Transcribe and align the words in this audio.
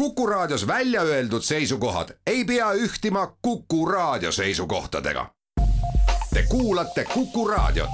Kuku 0.00 0.26
Raadios 0.26 0.66
välja 0.66 1.02
öeldud 1.02 1.42
seisukohad 1.42 2.08
ei 2.26 2.44
pea 2.44 2.72
ühtima 2.72 3.26
Kuku 3.42 3.86
Raadio 3.86 4.32
seisukohtadega. 4.32 5.26
Te 6.34 6.44
kuulate 6.48 7.04
Kuku 7.04 7.48
Raadiot. 7.48 7.90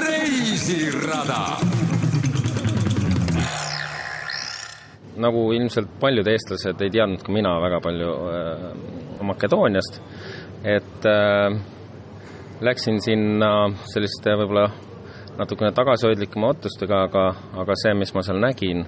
reisirada 0.00 1.56
nagu 5.16 5.52
ilmselt 5.52 5.88
paljud 6.00 6.26
eestlased 6.26 6.80
ei 6.80 6.90
teadnud 6.90 7.22
ka 7.22 7.32
mina 7.32 7.60
väga 7.62 7.80
palju 7.80 8.12
äh, 8.12 8.70
Makedooniast, 9.22 10.02
et 10.64 11.06
äh, 11.06 11.60
läksin 12.60 12.98
sinna 13.02 13.70
selliste 13.94 14.34
võib-olla 14.42 14.72
natukene 15.38 15.72
tagasihoidlikuma 15.76 16.52
ootustega, 16.52 17.04
aga, 17.08 17.24
aga 17.62 17.76
see, 17.82 17.94
mis 17.98 18.12
ma 18.14 18.24
seal 18.26 18.40
nägin, 18.42 18.84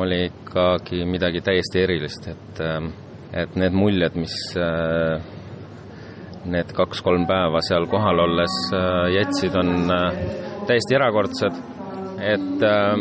oli 0.00 0.24
ikkagi 0.28 1.04
midagi 1.08 1.42
täiesti 1.44 1.84
erilist, 1.84 2.28
et 2.30 2.62
äh, 2.64 2.90
et 3.32 3.54
need 3.58 3.74
muljed, 3.76 4.16
mis 4.18 4.34
äh, 4.58 5.20
need 6.50 6.72
kaks-kolm 6.74 7.28
päeva 7.28 7.62
seal 7.62 7.86
kohal 7.90 8.24
olles 8.24 8.56
äh, 8.74 9.04
jätsid, 9.14 9.54
on 9.54 9.92
äh, 9.94 10.24
täiesti 10.66 10.98
erakordsed, 10.98 11.60
et 12.18 12.66
äh, 12.66 12.96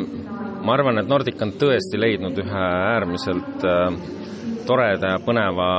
ma 0.62 0.76
arvan, 0.76 1.02
et 1.02 1.10
Nordic 1.10 1.42
on 1.42 1.56
tõesti 1.58 1.98
leidnud 1.98 2.38
ühe 2.44 2.64
äärmiselt 2.94 3.66
toreda 4.70 5.16
ja 5.16 5.22
põneva 5.26 5.70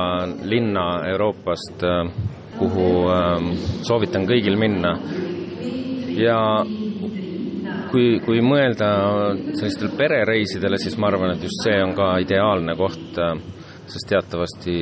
linna 0.43 0.85
Euroopast 1.07 1.85
kuhu 2.61 2.87
äh, 3.09 3.51
soovitan 3.87 4.27
kõigil 4.29 4.57
minna. 4.59 4.97
ja 6.11 6.37
kui, 7.91 8.19
kui 8.23 8.41
mõelda 8.43 8.89
sellistele 9.57 9.91
perereisidele, 9.97 10.79
siis 10.81 10.97
ma 10.99 11.09
arvan, 11.11 11.35
et 11.35 11.43
just 11.45 11.65
see 11.65 11.77
on 11.83 11.93
ka 11.97 12.13
ideaalne 12.23 12.75
koht, 12.79 13.17
äh, 13.19 13.35
sest 13.91 14.09
teatavasti 14.09 14.77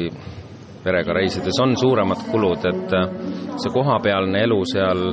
perega 0.84 1.14
reisides 1.18 1.60
on 1.62 1.76
suuremad 1.78 2.24
kulud, 2.30 2.66
et 2.70 2.96
äh, 2.96 3.10
see 3.58 3.74
kohapealne 3.74 4.44
elu 4.46 4.60
seal 4.70 5.04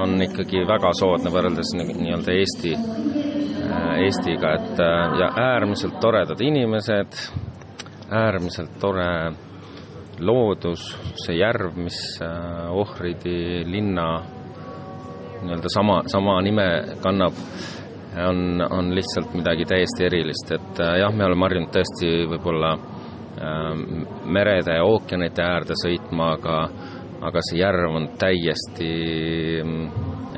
on 0.00 0.16
ikkagi 0.22 0.64
väga 0.68 0.92
soodne 0.98 1.32
võrreldes 1.32 1.72
nii-öelda 1.76 2.34
Eesti 2.36 2.74
Eestiga, 4.00 4.50
et 4.56 4.80
ja 5.20 5.28
äärmiselt 5.40 6.00
toredad 6.02 6.40
inimesed, 6.42 7.16
äärmiselt 8.12 8.74
tore 8.82 9.06
loodus, 10.20 10.84
see 11.22 11.38
järv, 11.38 11.78
mis 11.80 12.00
Ohridi 12.20 13.62
linna 13.68 14.08
nii-öelda 15.42 15.72
sama, 15.74 16.02
sama 16.06 16.38
nime 16.42 16.66
kannab, 17.02 17.36
on, 18.28 18.62
on 18.70 18.94
lihtsalt 18.94 19.34
midagi 19.34 19.64
täiesti 19.64 20.06
erilist, 20.08 20.50
et 20.52 20.80
jah, 21.00 21.12
me 21.14 21.24
oleme 21.24 21.46
harjunud 21.46 21.72
tõesti 21.74 22.14
võib-olla 22.30 22.74
merede 24.24 24.74
ja 24.76 24.84
ookeanite 24.84 25.42
äärde 25.42 25.76
sõitma, 25.78 26.32
aga 26.36 26.56
aga 27.20 27.42
see 27.44 27.60
järv 27.60 27.96
on 27.96 28.08
täiesti 28.20 28.88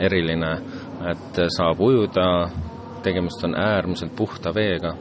eriline, 0.03 0.51
et 1.13 1.41
saab 1.57 1.81
ujuda, 1.83 2.27
tegemist 3.03 3.45
on 3.47 3.55
äärmiselt 3.59 4.15
puhta 4.17 4.53
veega 4.55 4.95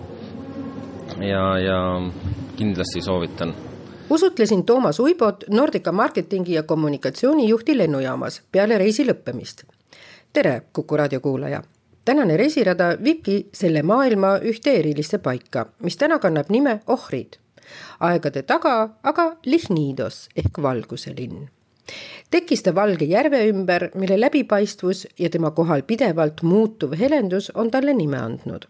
ja, 1.22 1.46
ja 1.62 1.80
kindlasti 2.58 3.02
soovitan. 3.02 3.54
usutlesin 4.10 4.66
Toomas 4.66 5.00
Uibot, 5.00 5.44
Nordica 5.50 5.92
marketingi 5.92 6.54
ja 6.54 6.64
kommunikatsioonijuhti 6.64 7.78
lennujaamas 7.78 8.42
peale 8.52 8.78
reisi 8.78 9.06
lõppemist. 9.06 9.66
Tere, 10.34 10.62
Kuku 10.74 10.98
raadio 10.98 11.20
kuulaja! 11.20 11.62
tänane 12.06 12.38
reisirada 12.38 12.98
viibki 13.04 13.50
selle 13.54 13.82
maailma 13.84 14.38
ühte 14.38 14.73
erilisse 14.80 15.18
paika, 15.18 15.66
mis 15.84 15.98
täna 15.98 16.20
kannab 16.20 16.50
nime 16.50 16.80
Ohrid. 16.88 17.38
aegade 18.00 18.42
taga 18.42 18.90
aga 19.04 19.38
Lihnidos 19.45 20.30
ehk 20.36 20.61
valguse 20.61 21.14
linn 21.17 21.50
tekkis 22.32 22.64
ta 22.64 22.76
Valge 22.76 23.05
järve 23.05 23.44
ümber, 23.50 23.89
mille 23.95 24.20
läbipaistvus 24.20 25.08
ja 25.20 25.30
tema 25.30 25.52
kohal 25.52 25.82
pidevalt 25.88 26.42
muutuv 26.42 26.94
helendus 27.00 27.52
on 27.55 27.72
talle 27.72 27.94
nime 27.94 28.17
andnud. 28.17 28.66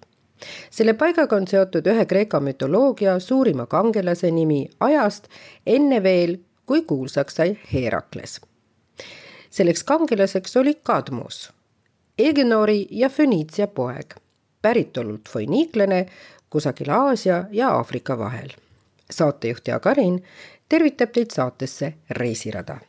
selle 0.72 0.94
paigaga 0.94 1.36
on 1.36 1.48
seotud 1.48 1.88
ühe 1.88 2.06
Kreeka 2.06 2.40
mütoloogia 2.40 3.20
suurima 3.20 3.66
kangelase 3.66 4.32
nimi 4.32 4.70
ajast 4.80 5.28
enne 5.66 6.04
veel, 6.04 6.38
kui 6.66 6.82
kuulsaks 6.82 7.36
sai 7.36 7.58
Herakles. 7.74 8.42
selleks 9.50 9.84
kangelaseks 9.84 10.58
oli 10.58 10.76
Kadmus, 10.84 11.52
Egenori 12.30 12.88
ja 12.92 13.10
Föniitsia 13.10 13.68
poeg, 13.68 14.16
päritolult 14.62 15.30
foiniiklane 15.30 16.06
kusagil 16.50 16.90
Aasia 16.90 17.46
ja 17.52 17.70
Aafrika 17.70 18.18
vahel. 18.18 18.50
saatejuht 19.12 19.68
Jaak 19.68 19.88
Arin 19.88 20.24
tervitab 20.70 21.12
teid 21.12 21.32
saatesse 21.34 21.94
Reisirada 22.10 22.80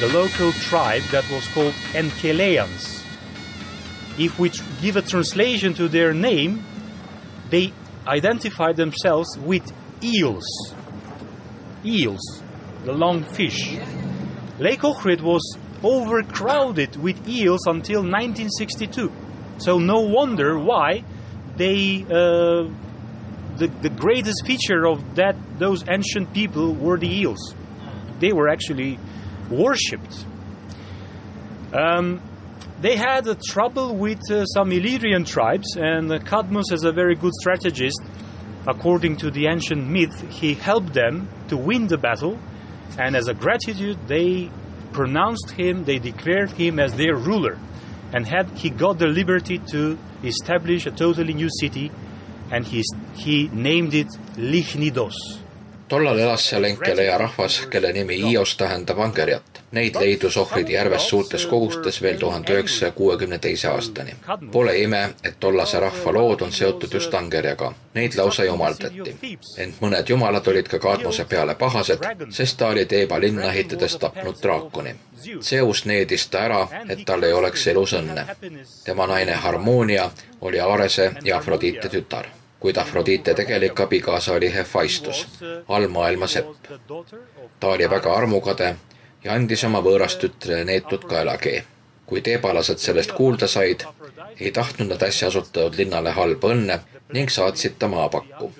the 0.00 0.08
local 0.08 0.52
tribe 0.52 1.02
that 1.10 1.28
was 1.30 1.46
called 1.48 1.74
Enkeleans. 1.92 3.04
If 4.18 4.38
we 4.38 4.50
give 4.80 4.96
a 4.96 5.02
translation 5.02 5.74
to 5.74 5.88
their 5.88 6.14
name, 6.14 6.64
they 7.50 7.72
identify 8.06 8.72
themselves 8.72 9.36
with 9.38 9.62
eels. 10.02 10.44
Eels, 11.84 12.42
the 12.84 12.92
long 12.92 13.24
fish. 13.24 13.76
Lake 14.58 14.80
Ohrid 14.80 15.20
was 15.20 15.58
overcrowded 15.82 16.96
with 16.96 17.28
eels 17.28 17.66
until 17.66 18.00
1962. 18.02 19.12
So 19.58 19.78
no 19.78 20.00
wonder 20.00 20.58
why 20.58 21.04
they 21.56 22.04
uh, 22.04 22.68
the, 23.56 23.66
the 23.82 23.90
greatest 23.90 24.46
feature 24.46 24.86
of 24.86 25.16
that 25.16 25.36
those 25.58 25.84
ancient 25.88 26.32
people 26.32 26.74
were 26.74 26.98
the 26.98 27.08
eels. 27.08 27.54
They 28.20 28.32
were 28.32 28.48
actually 28.48 28.98
worshipped. 29.50 30.24
Um, 31.72 32.22
they 32.80 32.96
had 32.96 33.26
a 33.26 33.34
trouble 33.34 33.96
with 33.96 34.30
uh, 34.30 34.44
some 34.46 34.70
Illyrian 34.70 35.24
tribes, 35.24 35.76
and 35.76 36.12
uh, 36.12 36.18
Cadmus, 36.20 36.70
as 36.72 36.84
a 36.84 36.92
very 36.92 37.16
good 37.16 37.32
strategist, 37.40 38.00
according 38.66 39.16
to 39.16 39.30
the 39.30 39.46
ancient 39.46 39.88
myth, 39.88 40.30
he 40.30 40.54
helped 40.54 40.94
them 40.94 41.28
to 41.48 41.56
win 41.56 41.88
the 41.88 41.98
battle, 41.98 42.38
and 42.98 43.16
as 43.16 43.28
a 43.28 43.34
gratitude, 43.34 43.98
they 44.06 44.50
pronounced 44.92 45.50
him, 45.50 45.84
they 45.84 45.98
declared 45.98 46.50
him 46.52 46.78
as 46.78 46.94
their 46.94 47.16
ruler, 47.16 47.58
and 48.12 48.26
had 48.26 48.48
he 48.50 48.70
got 48.70 48.98
the 48.98 49.06
liberty 49.08 49.58
to 49.58 49.98
establish 50.22 50.86
a 50.86 50.90
totally 50.90 51.34
new 51.34 51.48
city, 51.60 51.90
and 52.50 52.64
he, 52.64 52.82
he 53.14 53.48
named 53.48 53.94
it 53.94 54.08
Lichnidos. 54.36 55.14
Tollal 55.88 56.18
elas 56.18 56.48
seal 56.48 56.64
Enkeleja 56.64 57.18
rahvas, 57.18 57.66
kelle 57.70 57.92
nimi 57.92 58.32
Ios 58.32 58.56
tähendab 58.56 58.98
angerjat. 58.98 59.62
Neid 59.72 59.96
leidus 60.00 60.36
ohvridi 60.36 60.72
järves 60.72 61.08
suurtes 61.08 61.46
kogustes 61.46 62.02
veel 62.02 62.16
tuhande 62.18 62.52
üheksasaja 62.52 62.92
kuuekümne 62.92 63.38
teise 63.38 63.68
aastani. 63.68 64.14
Pole 64.52 64.78
ime, 64.78 65.14
et 65.24 65.36
tollase 65.40 65.80
rahva 65.80 66.12
lood 66.12 66.40
on 66.40 66.52
seotud 66.52 66.94
just 66.94 67.14
angerjaga. 67.14 67.72
Neid 67.94 68.16
lausa 68.16 68.44
jumaldati. 68.44 69.16
ent 69.56 69.80
mõned 69.80 70.08
jumalad 70.08 70.48
olid 70.48 70.68
ka 70.68 70.78
Kadmose 70.78 71.24
peale 71.24 71.54
pahased, 71.54 72.08
sest 72.30 72.58
ta 72.58 72.68
oli 72.68 72.86
Teeba 72.86 73.20
linna 73.20 73.52
ehitades 73.52 73.96
tapnud 73.96 74.42
draakoni. 74.42 74.94
Zeus 75.40 75.84
needis 75.84 76.28
ta 76.28 76.38
ära, 76.38 76.68
et 76.88 77.04
tal 77.04 77.22
ei 77.22 77.32
oleks 77.32 77.66
elus 77.66 77.92
õnne. 77.92 78.26
tema 78.84 79.06
naine 79.06 79.32
Harmonia 79.32 80.10
oli 80.40 80.60
Aarese 80.60 81.12
ja 81.24 81.36
Afrodite 81.36 81.88
tütar 81.88 82.37
kuid 82.60 82.76
Afrodite 82.76 83.34
tegelik 83.34 83.80
abikaasa 83.80 84.32
oli 84.32 84.54
Hephaistus, 84.54 85.28
allmaailma 85.68 86.26
sepp. 86.26 86.56
ta 87.60 87.66
oli 87.66 87.90
väga 87.90 88.14
armukade 88.14 88.76
ja 89.24 89.32
andis 89.32 89.64
oma 89.64 89.82
võõrast 89.82 90.18
tütrele 90.18 90.64
neetud 90.64 91.04
kaelakee. 91.04 91.64
kui 92.06 92.20
teebalased 92.20 92.78
sellest 92.78 93.12
kuulda 93.12 93.46
said, 93.46 93.84
ei 94.40 94.50
tahtnud 94.52 94.88
nad 94.88 95.02
äsja 95.02 95.28
asutatud 95.28 95.76
linnale 95.78 96.10
halba 96.10 96.48
õnne 96.48 96.78
ning 97.12 97.30
saatsid 97.30 97.78
ta 97.78 97.88
maapakku. 97.88 98.52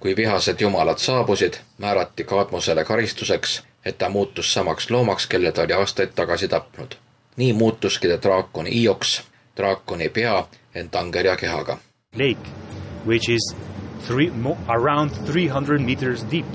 kui 0.00 0.16
vihased 0.16 0.60
jumalad 0.60 0.98
saabusid, 0.98 1.54
määrati 1.78 2.24
Kadmosele 2.24 2.84
karistuseks, 2.84 3.62
et 3.84 3.98
ta 3.98 4.08
muutus 4.08 4.52
samaks 4.52 4.90
loomaks, 4.90 5.26
kelle 5.26 5.52
ta 5.52 5.62
oli 5.62 5.72
aastaid 5.72 6.12
tagasi 6.14 6.48
tapnud. 6.48 6.94
nii 7.36 7.52
muutuski 7.52 8.08
ta 8.08 8.22
draakoni 8.22 8.82
Ioks, 8.82 9.22
draakoni 9.56 10.08
pea, 10.08 10.46
ent 10.74 10.94
angerja 10.94 11.36
kehaga. 11.36 11.78
Lake 12.14 12.74
which 13.04 13.28
is 13.28 13.54
three, 14.00 14.30
mo- 14.30 14.58
around 14.68 15.10
300 15.10 15.80
meters 15.80 16.22
deep. 16.24 16.46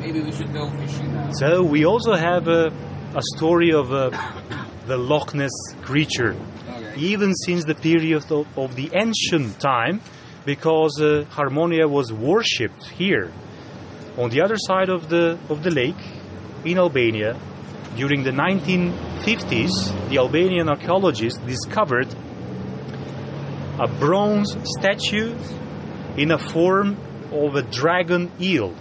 Maybe 0.00 0.20
we 0.20 0.32
should 0.32 0.52
go 0.52 0.70
fishing 0.70 1.12
now. 1.12 1.30
So 1.32 1.62
we 1.62 1.84
also 1.84 2.14
have 2.14 2.48
a, 2.48 2.72
a 3.14 3.22
story 3.36 3.72
of 3.72 3.92
uh, 3.92 4.10
the 4.86 4.96
Loch 4.96 5.34
Ness 5.34 5.50
creature, 5.82 6.34
Okay. 6.68 6.94
even 7.00 7.34
since 7.34 7.64
the 7.64 7.74
period 7.74 8.30
of, 8.30 8.46
of 8.58 8.76
the 8.76 8.90
ancient 8.94 9.58
time, 9.60 10.00
because 10.46 11.00
uh, 11.00 11.24
Harmonia 11.30 11.86
was 11.88 12.12
worshipped 12.12 12.86
here, 12.88 13.30
on 14.16 14.30
the 14.30 14.40
other 14.40 14.56
side 14.56 14.88
of 14.88 15.08
the 15.08 15.38
of 15.48 15.62
the 15.62 15.70
lake, 15.70 16.00
in 16.64 16.78
Albania. 16.78 17.36
During 17.96 18.22
the 18.22 18.30
1950s, 18.30 20.08
the 20.08 20.18
Albanian 20.18 20.68
archaeologists 20.68 21.40
discovered 21.40 22.06
a 23.80 23.88
bronze 23.98 24.56
statue 24.78 25.34
in 26.18 26.32
a 26.32 26.38
form 26.38 26.96
of 27.32 27.54
a 27.54 27.62
dragon 27.62 28.30
eel 28.40 28.74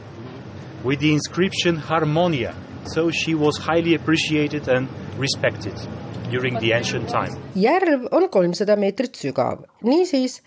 with 0.83 0.99
the 0.99 1.13
inscription 1.13 1.75
Harmonia. 1.75 2.55
So 2.85 3.11
she 3.11 3.35
was 3.35 3.57
highly 3.57 3.93
appreciated 3.93 4.67
and 4.67 4.87
respected 5.19 5.75
during 6.31 6.57
the 6.59 6.71
ancient 6.71 7.09
time. 7.09 7.33
järv 7.55 8.07
on 8.11 8.29
kolmsada 8.29 8.75
meetrit 8.75 9.15
sügav, 9.15 9.65
niisiis 9.83 10.41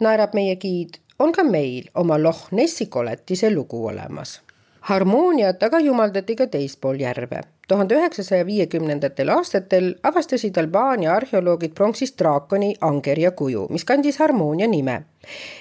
naerab 0.00 0.34
meie 0.34 0.54
giid, 0.56 1.00
on 1.18 1.32
ka 1.32 1.42
meil 1.42 1.88
oma 1.94 2.18
Loch 2.18 2.52
Nessi 2.52 2.86
koletise 2.86 3.50
lugu 3.50 3.86
olemas. 3.88 4.40
Harmooniat 4.88 5.62
aga 5.62 5.80
jumaldati 5.84 6.36
ka 6.36 6.46
teispool 6.46 7.00
järve. 7.00 7.40
tuhande 7.68 7.94
üheksasaja 7.94 8.46
viiekümnendatel 8.46 9.28
aastatel 9.28 9.94
avastasid 10.02 10.56
Albaania 10.56 11.12
arheoloogid 11.14 11.74
pronksist 11.74 12.18
draakoni 12.18 12.74
Angerja 12.80 13.30
kuju, 13.30 13.66
mis 13.70 13.84
kandis 13.84 14.18
harmoonia 14.18 14.68
nime. 14.68 15.02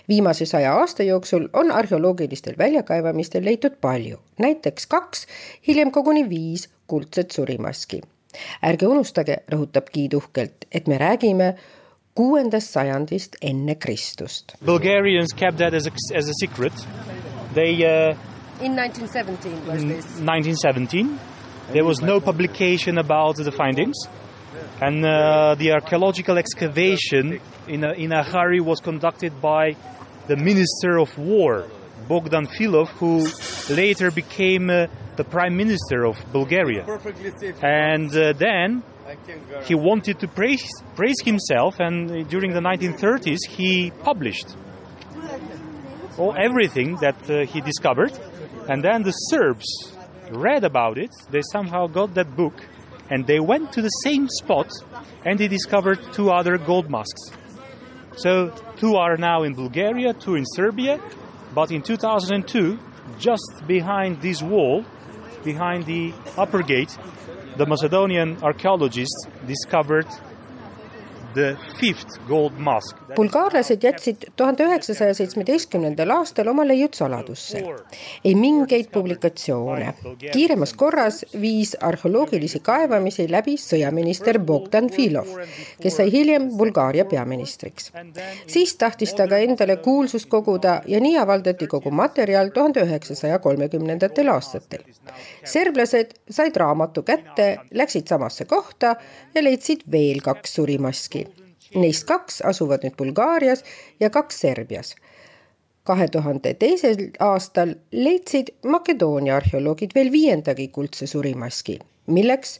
viimase 0.09 0.45
saja 0.45 0.73
aasta 0.73 1.03
jooksul 1.03 1.49
on 1.53 1.71
arheoloogilistel 1.71 2.55
väljakaevamistel 2.57 3.45
leitud 3.45 3.75
palju, 3.81 4.17
näiteks 4.39 4.87
kaks, 4.87 5.27
hiljem 5.67 5.91
koguni 5.91 6.29
viis 6.29 6.69
kuldset 6.87 7.31
surimaski 7.31 8.01
ärge 8.63 8.87
unustage, 8.87 9.37
rõhutab 9.51 9.91
Giid 9.93 10.13
uhkelt, 10.13 10.67
et 10.71 10.87
me 10.87 10.97
räägime 10.97 11.55
kuuendast 12.15 12.73
sajandist 12.73 13.35
enne 13.41 13.75
Kristust. 13.75 14.55
Bulgarians 14.65 15.33
kept 15.33 15.57
that 15.57 15.73
as 15.73 15.87
a, 15.87 15.91
as 16.15 16.29
a 16.29 16.33
secret. 16.39 16.73
They 17.53 17.83
uh, 17.83 18.17
In 18.59 18.75
1917 18.75 19.67
was 19.67 19.83
in 19.83 19.89
1917 20.25 21.19
there 21.71 21.85
was 21.85 22.01
no 22.01 22.19
publication 22.19 22.97
about 22.97 23.35
the 23.35 23.51
findings, 23.51 23.95
and 24.81 25.05
uh, 25.05 25.53
the 25.55 25.73
archaeological 25.73 26.37
excavation 26.37 27.39
in 27.67 27.83
a, 27.83 27.91
in 27.91 28.11
a 28.13 28.23
hurry 28.23 28.61
was 28.61 28.79
conducted 28.79 29.39
by 29.41 29.75
the 30.27 30.37
Minister 30.37 30.97
of 30.97 31.15
War, 31.17 31.67
Bogdan 32.07 32.47
Filov, 32.47 32.87
who 32.99 33.27
later 33.73 34.11
became 34.11 34.69
uh, 34.69 34.87
the 35.17 35.23
Prime 35.23 35.55
Minister 35.57 36.05
of 36.05 36.17
Bulgaria. 36.31 36.85
And 37.61 38.15
uh, 38.15 38.33
then 38.33 38.81
he 39.65 39.75
wanted 39.75 40.19
to 40.19 40.27
praise, 40.27 40.67
praise 40.95 41.21
himself, 41.23 41.79
and 41.79 42.09
uh, 42.09 42.23
during 42.23 42.53
the 42.53 42.61
1930s 42.61 43.39
he 43.49 43.91
published 44.03 44.55
all, 46.17 46.35
everything 46.37 46.95
that 47.01 47.29
uh, 47.29 47.45
he 47.45 47.61
discovered. 47.61 48.11
And 48.67 48.83
then 48.83 49.03
the 49.03 49.11
Serbs 49.11 49.93
read 50.31 50.63
about 50.63 50.97
it, 50.97 51.11
they 51.29 51.41
somehow 51.51 51.87
got 51.87 52.13
that 52.15 52.35
book, 52.35 52.65
and 53.09 53.25
they 53.25 53.39
went 53.39 53.71
to 53.73 53.81
the 53.81 53.89
same 54.03 54.27
spot 54.27 54.69
and 55.25 55.39
they 55.39 55.47
discovered 55.47 55.99
two 56.13 56.29
other 56.31 56.57
gold 56.57 56.89
masks. 56.89 57.31
So, 58.17 58.53
two 58.77 58.95
are 58.95 59.15
now 59.17 59.43
in 59.43 59.53
Bulgaria, 59.53 60.13
two 60.13 60.35
in 60.35 60.43
Serbia, 60.45 60.99
but 61.53 61.71
in 61.71 61.81
2002, 61.81 62.79
just 63.19 63.63
behind 63.67 64.21
this 64.21 64.41
wall, 64.41 64.83
behind 65.43 65.85
the 65.85 66.13
upper 66.37 66.63
gate, 66.63 66.97
the 67.55 67.65
Macedonian 67.65 68.37
archaeologists 68.43 69.27
discovered 69.45 70.07
bulgaarlased 73.15 73.83
jätsid 73.83 74.27
tuhande 74.35 74.63
üheksasaja 74.63 75.13
seitsmeteistkümnendal 75.13 76.09
aastal 76.15 76.47
oma 76.47 76.65
leiud 76.67 76.93
saladusse. 76.93 77.63
ei 78.25 78.35
mingeid 78.35 78.89
publikatsioone. 78.91 79.93
kiiremas 80.31 80.73
korras 80.73 81.25
viis 81.41 81.75
arheoloogilisi 81.81 82.59
kaevamisi 82.59 83.31
läbi 83.31 83.55
sõjaminister 83.57 84.39
Bogdan 84.39 84.89
Filov, 84.89 85.27
kes 85.81 85.95
sai 85.97 86.11
hiljem 86.11 86.49
Bulgaaria 86.57 87.05
peaministriks. 87.05 87.91
siis 88.47 88.75
tahtis 88.75 89.13
ta 89.13 89.27
ka 89.27 89.37
endale 89.37 89.77
kuulsust 89.77 90.29
koguda 90.29 90.81
ja 90.87 90.99
nii 90.99 91.17
avaldati 91.17 91.67
kogu 91.67 91.91
materjal 91.91 92.49
tuhande 92.49 92.81
üheksasaja 92.81 93.39
kolmekümnendatel 93.39 94.27
aastatel. 94.27 94.83
serblased 95.43 96.13
said 96.29 96.55
raamatu 96.55 97.03
kätte, 97.03 97.57
läksid 97.71 98.07
samasse 98.07 98.45
kohta 98.45 98.95
ja 99.35 99.43
leidsid 99.43 99.81
veel 99.91 100.21
kaks 100.21 100.55
surimaski 100.55 101.26
Neist 101.75 102.07
kaks 102.07 102.41
asuvad 102.41 102.83
nüüd 102.85 102.95
Bulgaarias 102.97 103.63
ja 103.99 104.09
kaks 104.09 104.39
Serbias. 104.39 104.95
kahe 105.87 106.07
tuhande 106.11 106.53
teisel 106.53 106.97
aastal 107.19 107.69
leidsid 107.91 108.47
Makedoonia 108.65 109.35
arheoloogid 109.35 109.93
veel 109.95 110.11
viiendagi 110.11 110.67
kuldse 110.67 111.07
surimaski, 111.07 111.79
milleks 112.07 112.59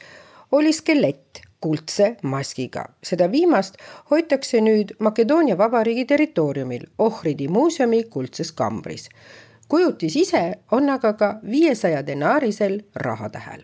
oli 0.52 0.74
skelett 0.74 1.42
kuldse 1.62 2.16
maskiga. 2.22 2.86
seda 3.04 3.32
viimast 3.32 3.78
hoitakse 4.12 4.62
nüüd 4.62 4.96
Makedoonia 5.00 5.58
Vabariigi 5.58 6.06
territooriumil 6.06 6.86
Ohridi 6.98 7.48
muuseumi 7.48 8.04
kuldses 8.04 8.52
kambris. 8.52 9.10
kujutis 9.68 10.16
ise 10.16 10.54
on 10.72 10.90
aga 10.90 11.14
ka 11.14 11.40
viiesaja 11.52 12.08
denaarisel 12.08 12.80
rahatähel 12.96 13.64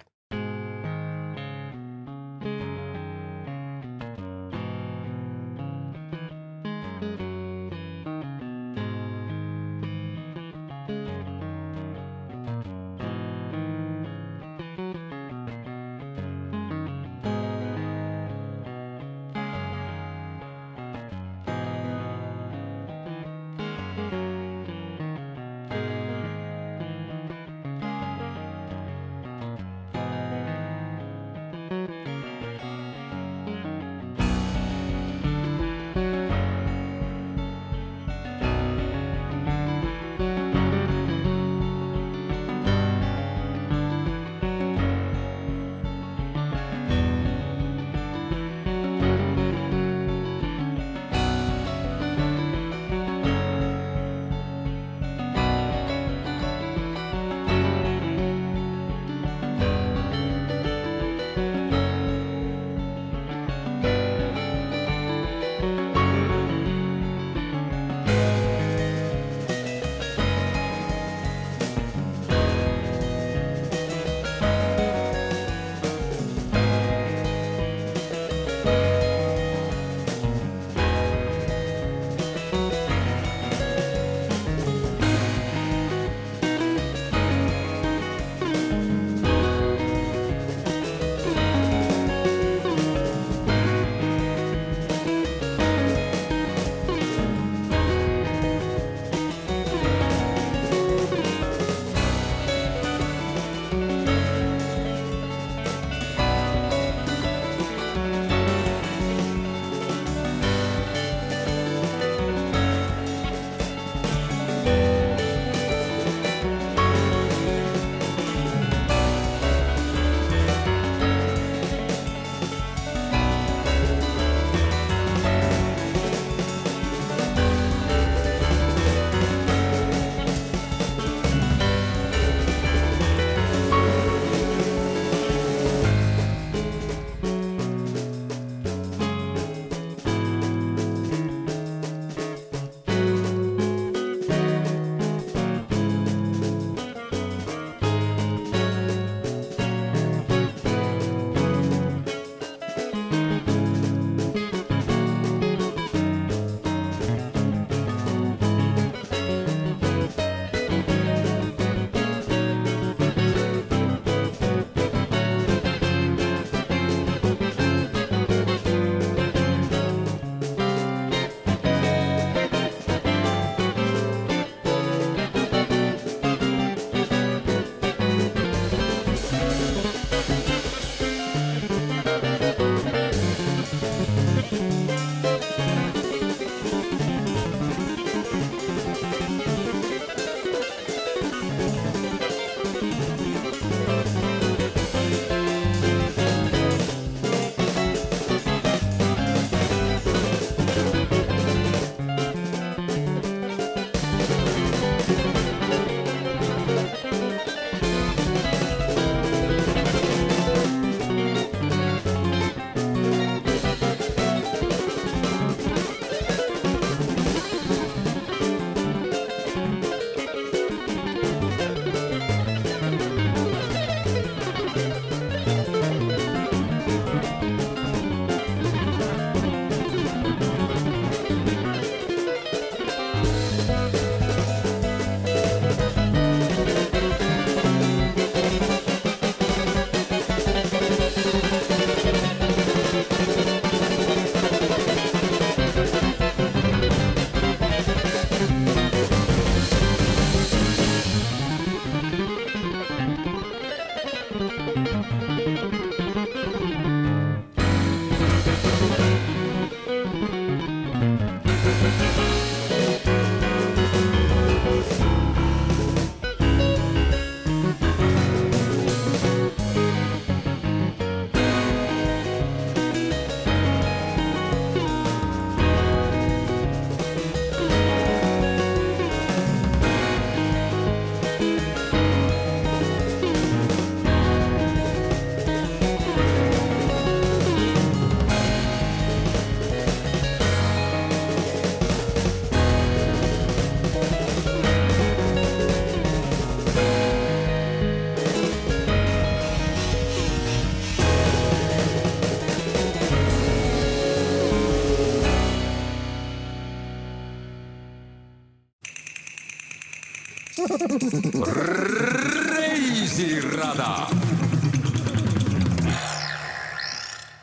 reisirada 312.55 314.07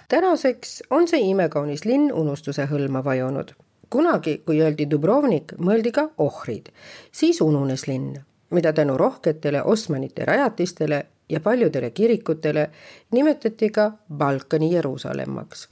tänaseks 0.09 0.83
on 0.91 1.09
see 1.09 1.21
imekaunis 1.31 1.85
linn 1.85 2.13
unustuse 2.13 2.67
hõlma 2.67 3.05
vajunud. 3.05 3.53
kunagi, 3.91 4.43
kui 4.47 4.61
öeldi 4.63 4.87
Dubrovnik, 4.91 5.53
mõeldi 5.59 5.91
ka 5.93 6.11
ohrid, 6.19 6.69
siis 7.13 7.41
ununes 7.41 7.87
linn, 7.89 8.15
mida 8.51 8.73
tänu 8.73 8.97
rohketele 8.97 9.63
Osmanite 9.63 10.25
rajatistele 10.25 11.07
ja 11.29 11.41
paljudele 11.41 11.91
kirikutele 11.91 12.71
nimetati 13.11 13.71
ka 13.71 13.93
Balkani 14.17 14.73
Jeruusalemmaks. 14.75 15.69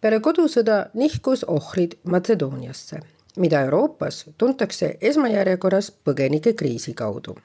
peale 0.00 0.20
kodusõda 0.20 0.86
nihkus 0.94 1.44
ohrid 1.44 1.98
Matsedooniasse, 2.04 3.00
mida 3.36 3.60
Euroopas 3.60 4.24
tuntakse 4.38 4.96
esmajärjekorras 5.00 5.92
põgenikekriisi 6.04 6.94
kaudu. 6.94 7.36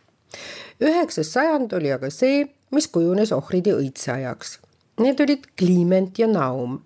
üheksas 0.82 1.34
sajand 1.34 1.74
oli 1.74 1.92
aga 1.92 2.10
see, 2.10 2.48
mis 2.72 2.88
kujunes 2.88 3.32
ohvridi 3.32 3.74
õitseajaks 3.74 4.60
Need 5.00 5.20
olid 5.20 5.46
Kliment 5.56 6.20
ja 6.20 6.28
Naum, 6.28 6.80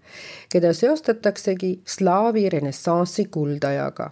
keda 0.50 0.70
seostataksegi 0.74 1.80
slaavi 1.86 2.44
renessansi 2.50 3.26
kuldajaga. 3.26 4.10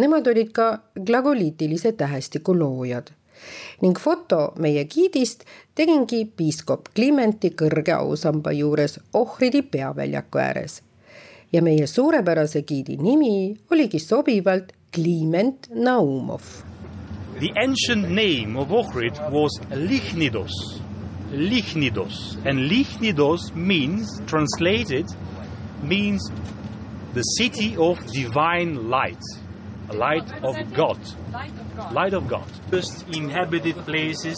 Nemad 0.00 0.26
olid 0.32 0.48
ka 0.56 0.68
glagoliitilise 1.06 1.92
tähestiku 1.92 2.56
loojad 2.58 3.12
ning 3.82 3.98
foto 3.98 4.54
meie 4.62 4.84
giidist 4.88 5.42
tegingi 5.76 6.22
piiskop 6.36 6.88
Klimenti 6.94 7.50
kõrge 7.60 7.92
ausamba 7.92 8.52
juures 8.56 8.96
ohvridi 9.12 9.62
peaväljaku 9.62 10.38
ääres. 10.38 10.80
Ja 11.54 11.62
meie 11.62 11.86
suurepärase 11.86 12.64
giidi 12.66 12.98
nimi 12.98 13.54
oligi 13.70 14.00
sobivalt 14.02 14.72
Kliment 14.94 15.70
Naumov. 15.74 16.42
The 17.38 17.50
ancient 17.58 18.10
name 18.10 18.58
of 18.58 18.70
Ohrid 18.70 19.18
was 19.30 19.58
Lichnidos 19.70 20.84
Lichnidos. 21.34 22.36
And 22.46 22.70
Lichnidos 22.70 23.54
means, 23.54 24.20
translated, 24.26 25.06
means 25.82 26.22
the 27.12 27.22
city 27.22 27.76
of 27.76 27.98
divine 28.12 28.88
light, 28.88 29.22
light 29.92 30.30
of 30.42 30.56
God. 30.72 30.98
Light 31.92 32.14
of 32.14 32.28
God. 32.28 32.46
First 32.70 33.06
inhabited 33.08 33.76
places, 33.84 34.36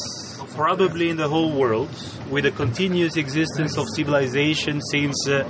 probably 0.55 1.11
in 1.11 1.17
the 1.17 1.29
whole 1.29 1.53
world, 1.53 1.91
with 2.31 2.47
a 2.47 2.51
continuous 2.51 3.17
existence 3.17 3.77
of 3.77 3.87
civilization 3.95 4.81
since 4.81 5.29
uh, 5.29 5.49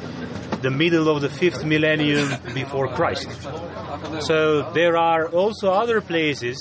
the 0.63 0.71
middle 0.71 1.09
of 1.09 1.23
the 1.23 1.29
fifth 1.29 1.65
millennium 1.65 2.29
before 2.55 2.89
Christ. 2.95 3.29
So 4.21 4.71
there 4.73 4.97
are 4.97 5.29
also 5.29 5.71
other 5.71 6.01
places 6.01 6.59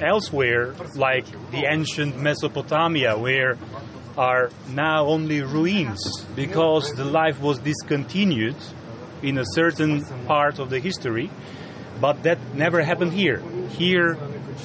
elsewhere, 0.00 0.74
like 0.96 1.26
the 1.50 1.64
ancient 1.70 2.16
Mesopotamia, 2.16 3.18
where 3.18 3.58
are 4.16 4.50
now 4.68 5.06
only 5.06 5.40
ruins 5.40 6.24
because 6.36 6.92
the 6.94 7.04
life 7.04 7.40
was 7.40 7.58
discontinued 7.60 8.56
in 9.22 9.38
a 9.38 9.44
certain 9.54 10.04
part 10.26 10.58
of 10.58 10.70
the 10.70 10.78
history. 10.78 11.30
But 12.00 12.22
that 12.22 12.38
never 12.54 12.82
happened 12.82 13.12
here. 13.12 13.42
Here, 13.70 14.18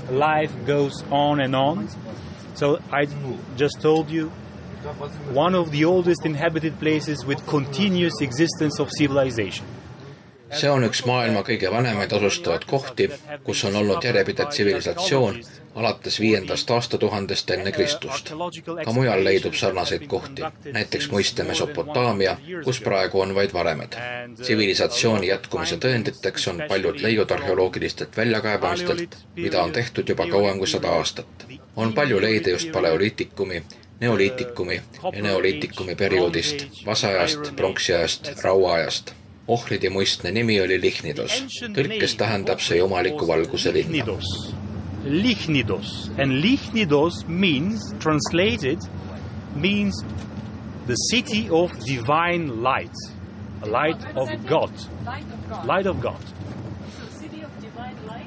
life 0.09 0.51
goes 0.65 1.03
on 1.11 1.39
and 1.39 1.55
on. 1.55 1.89
So 2.55 2.79
I 2.91 3.07
just 3.55 3.81
told 3.81 4.09
you 4.09 4.31
one 5.31 5.55
of 5.55 5.71
the 5.71 5.85
oldest 5.85 6.25
inhabited 6.25 6.79
places 6.79 7.25
with 7.25 7.45
continuous 7.47 8.21
existence 8.21 8.79
of 8.79 8.91
civilization. 8.91 9.65
see 10.51 10.69
on 10.71 10.83
üks 10.87 11.01
maailma 11.03 11.41
kõige 11.43 11.67
vanemaid 11.67 12.13
asustavaid 12.15 12.63
kohti, 12.65 13.09
kus 13.43 13.65
on 13.67 13.75
olnud 13.75 14.03
järjepidev 14.03 14.47
tsivilisatsioon 14.47 15.41
alates 15.77 16.19
viiendast 16.19 16.71
aastatuhandest 16.71 17.49
enne 17.49 17.71
Kristust. 17.71 18.31
ka 18.85 18.93
mujal 18.93 19.23
leidub 19.23 19.53
sarnaseid 19.53 20.07
kohti, 20.07 20.41
näiteks 20.73 21.09
mõiste 21.11 21.43
Mesopotaamia, 21.43 22.37
kus 22.63 22.79
praegu 22.81 23.21
on 23.21 23.35
vaid 23.35 23.53
varemed. 23.53 23.97
tsivilisatsiooni 24.41 25.27
jätkumise 25.27 25.77
tõenditeks 25.85 26.47
on 26.49 26.63
paljud 26.69 27.01
leiud 27.01 27.31
arheoloogilistelt 27.31 28.17
väljakaebamistelt, 28.17 29.17
mida 29.35 29.63
on 29.63 29.71
tehtud 29.71 30.09
juba 30.09 30.27
kauem 30.27 30.57
kui 30.57 30.67
sada 30.67 30.89
aastat. 30.89 31.45
on 31.75 31.93
palju 31.93 32.21
leide 32.21 32.51
just 32.51 32.71
paleoliitikumi, 32.71 33.63
neoliitikumi 33.99 34.81
ja 35.13 35.21
neoliitikumi 35.21 35.95
perioodist, 35.95 36.65
vasajast, 36.85 37.55
pronksiajast, 37.55 38.33
rauaajast 38.41 39.13
ohvridi 39.47 39.89
muistne 39.89 40.31
nimi 40.31 40.61
oli 40.61 40.81
Lichnidos. 40.81 41.43
tõlkes 41.73 42.15
tähendab 42.17 42.59
see 42.59 42.77
jumaliku 42.77 43.27
valguse 43.27 43.73
linna. 43.73 44.17
Lichnidos 45.07 46.09
and 46.19 46.31
Lichnidos 46.43 47.25
means 47.27 47.93
translated 47.99 48.79
means 49.55 50.03
the 50.87 50.95
city 51.11 51.47
of 51.49 51.71
divine 51.85 52.61
light, 52.63 52.95
a 53.61 53.67
light 53.67 54.03
of 54.15 54.29
God, 54.47 54.71
light 55.65 55.87
of 55.87 56.01
God. 56.01 56.21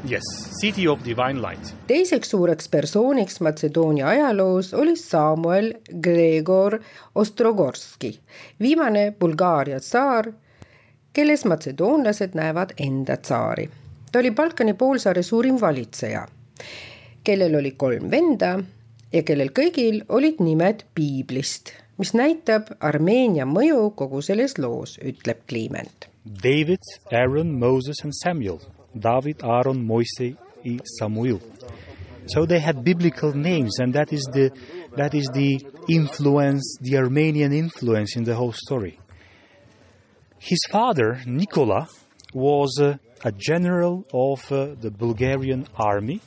Yes, 0.05 0.23
city 0.61 0.89
of 0.89 1.05
divine 1.05 1.43
light. 1.43 1.75
teiseks 1.87 2.31
suureks 2.31 2.69
persooniks 2.69 3.41
Matsedoonia 3.41 4.09
ajaloos 4.09 4.75
oli 4.75 4.97
Samuel 4.97 5.73
Gregor 6.03 6.79
Ostrogorski, 7.15 8.19
viimane 8.61 9.13
Bulgaaria 9.21 9.81
tsaar 9.81 10.33
kelles 11.13 11.45
matsedoonlased 11.45 12.35
näevad 12.35 12.71
enda 12.79 13.17
tsaari. 13.17 13.71
ta 14.13 14.19
oli 14.19 14.31
Balkani 14.31 14.75
poolsaare 14.75 15.23
suurim 15.23 15.61
valitseja, 15.61 16.27
kellel 17.25 17.57
oli 17.61 17.75
kolm 17.77 18.11
venda 18.11 18.57
ja 19.13 19.23
kellel 19.27 19.53
kõigil 19.57 20.03
olid 20.09 20.41
nimed 20.43 20.85
piiblist, 20.95 21.73
mis 21.99 22.15
näitab 22.17 22.73
Armeenia 22.81 23.47
mõju 23.47 23.91
kogu 23.99 24.23
selles 24.25 24.57
loos, 24.59 24.97
ütleb 25.03 25.45
Kliiment. 25.49 26.09
David, 26.25 26.85
Aaron, 27.13 27.59
Moses 27.59 28.05
and 28.05 28.15
Samuel. 28.15 28.61
David, 28.95 29.43
Aaron, 29.43 29.85
Moise 29.87 30.35
ja 30.65 30.79
Samuel. 30.99 31.41
So 32.27 32.47
they 32.47 32.61
had 32.61 32.85
biblical 32.85 33.33
names 33.33 33.79
and 33.81 33.95
that 33.95 34.13
is 34.13 34.23
the 34.33 34.51
that 34.97 35.15
is 35.15 35.27
the 35.35 35.61
influence, 35.89 36.79
the 36.81 36.97
Armenian 36.99 37.53
influence 37.53 38.17
in 38.17 38.25
the 38.25 38.35
whole 38.35 38.53
story. 38.53 38.99
His 40.39 40.61
father, 40.71 41.21
Nikola, 41.27 41.89
was 42.33 42.79
uh, 42.81 42.97
a 43.25 43.33
general 43.33 44.07
of 44.13 44.41
uh, 44.53 44.75
the 44.81 44.91
Bulgarian 44.91 45.67
army. 45.77 46.21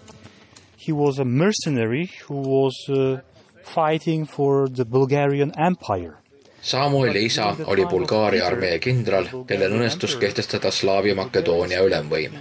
He 0.87 0.93
was 0.93 1.19
a 1.19 1.25
mercenary 1.25 2.09
who 2.27 2.35
was 2.35 2.75
uh, 2.89 3.21
fighting 3.63 4.25
for 4.25 4.69
the 4.69 4.85
Bulgarian 4.85 5.51
Empire. 5.57 6.13
Samueli 6.61 7.25
isa 7.25 7.55
oli 7.65 7.85
Bulgaaria 7.85 8.47
armee 8.47 8.79
kindral, 8.79 9.25
kellel 9.47 9.75
õnnestus 9.75 10.15
kehtestada 10.19 10.71
Slaavi 10.71 11.13
Makedoonia 11.13 11.81
ülemvõim. 11.83 12.35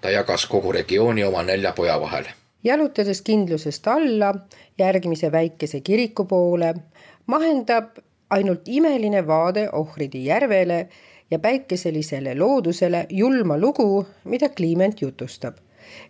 ta 0.00 0.10
jagas 0.10 0.46
kogu 0.46 0.72
regiooni 0.72 1.24
oma 1.24 1.42
nelja 1.42 1.72
poja 1.72 2.00
vahel. 2.00 2.24
jalutades 2.64 3.22
kindlusest 3.22 3.86
alla 3.88 4.34
järgmise 4.78 5.32
väikese 5.32 5.80
kiriku 5.80 6.24
poole, 6.24 6.74
mahendab 7.26 7.98
ainult 8.30 8.68
imeline 8.68 9.26
vaade 9.26 9.68
Ohridi 9.72 10.24
järvele 10.24 10.88
ja 11.30 11.38
päikeselisele 11.38 12.34
loodusele 12.34 13.06
julma 13.10 13.58
lugu, 13.58 14.06
mida 14.24 14.48
Kliiment 14.48 15.02
jutustab 15.02 15.54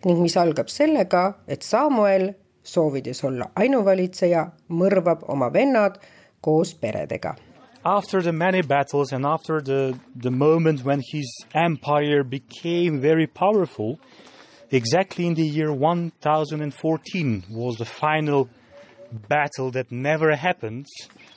ning 0.05 0.23
mis 0.23 0.37
algab 0.37 0.71
sellega, 0.73 1.35
et 1.49 1.63
Samuel, 1.63 2.35
soovides 2.63 3.23
olla 3.25 3.51
ainuvalitseja, 3.57 4.47
mõrvab 4.69 5.25
oma 5.29 5.51
vennad 5.51 6.01
koos 6.43 6.75
peredega. 6.75 7.37
After 7.85 8.21
the 8.21 8.33
many 8.33 8.61
battles 8.61 9.13
and 9.13 9.25
after 9.25 9.61
the, 9.63 9.99
the 10.15 10.31
moment 10.31 10.85
when 10.85 11.01
his 11.01 11.45
empire 11.55 12.23
became 12.23 13.01
very 13.01 13.27
powerful, 13.27 13.99
exactly 14.71 15.27
in 15.27 15.35
the 15.35 15.47
year 15.47 15.73
1014 15.73 17.45
was 17.51 17.77
the 17.77 17.87
final 17.87 18.51
battle 19.29 19.71
that 19.71 19.91
never 19.91 20.37
happened 20.37 20.87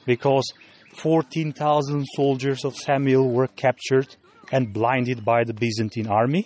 because 0.05 0.53
14,000 0.95 2.05
soldiers 2.15 2.65
of 2.65 2.75
Samuel 2.75 3.29
were 3.29 3.47
captured 3.47 4.15
and 4.51 4.73
blinded 4.73 5.25
by 5.25 5.43
the 5.43 5.53
Byzantine 5.53 6.07
army. 6.07 6.45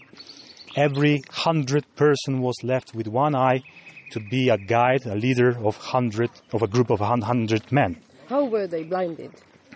Every 0.77 1.23
hundred 1.31 1.85
person 1.95 2.41
was 2.41 2.55
left 2.63 2.93
with 2.93 3.07
one 3.07 3.35
eye 3.35 3.63
to 4.11 4.19
be 4.19 4.49
a 4.49 4.57
guide, 4.57 5.07
a 5.07 5.15
leader 5.15 5.57
of 5.57 5.75
hundred 5.77 6.29
of 6.53 6.61
a 6.61 6.67
group 6.67 6.91
of 6.91 6.99
hundred 6.99 7.71
men. 7.71 7.97
How 8.29 8.45
were 8.45 8.67
they 8.67 8.83
blinded? 8.83 9.31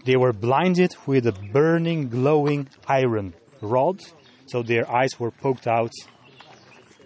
They 0.05 0.15
were 0.15 0.31
blinded 0.31 0.95
with 1.07 1.25
a 1.25 1.31
burning, 1.31 2.09
glowing 2.09 2.69
iron 2.87 3.33
rod, 3.61 3.99
so 4.45 4.61
their 4.61 4.89
eyes 4.91 5.19
were 5.19 5.31
poked 5.31 5.67
out, 5.67 5.91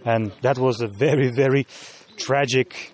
and 0.04 0.32
that 0.42 0.58
was 0.58 0.82
a 0.82 0.88
very, 0.88 1.32
very 1.32 1.66
tragic 2.18 2.94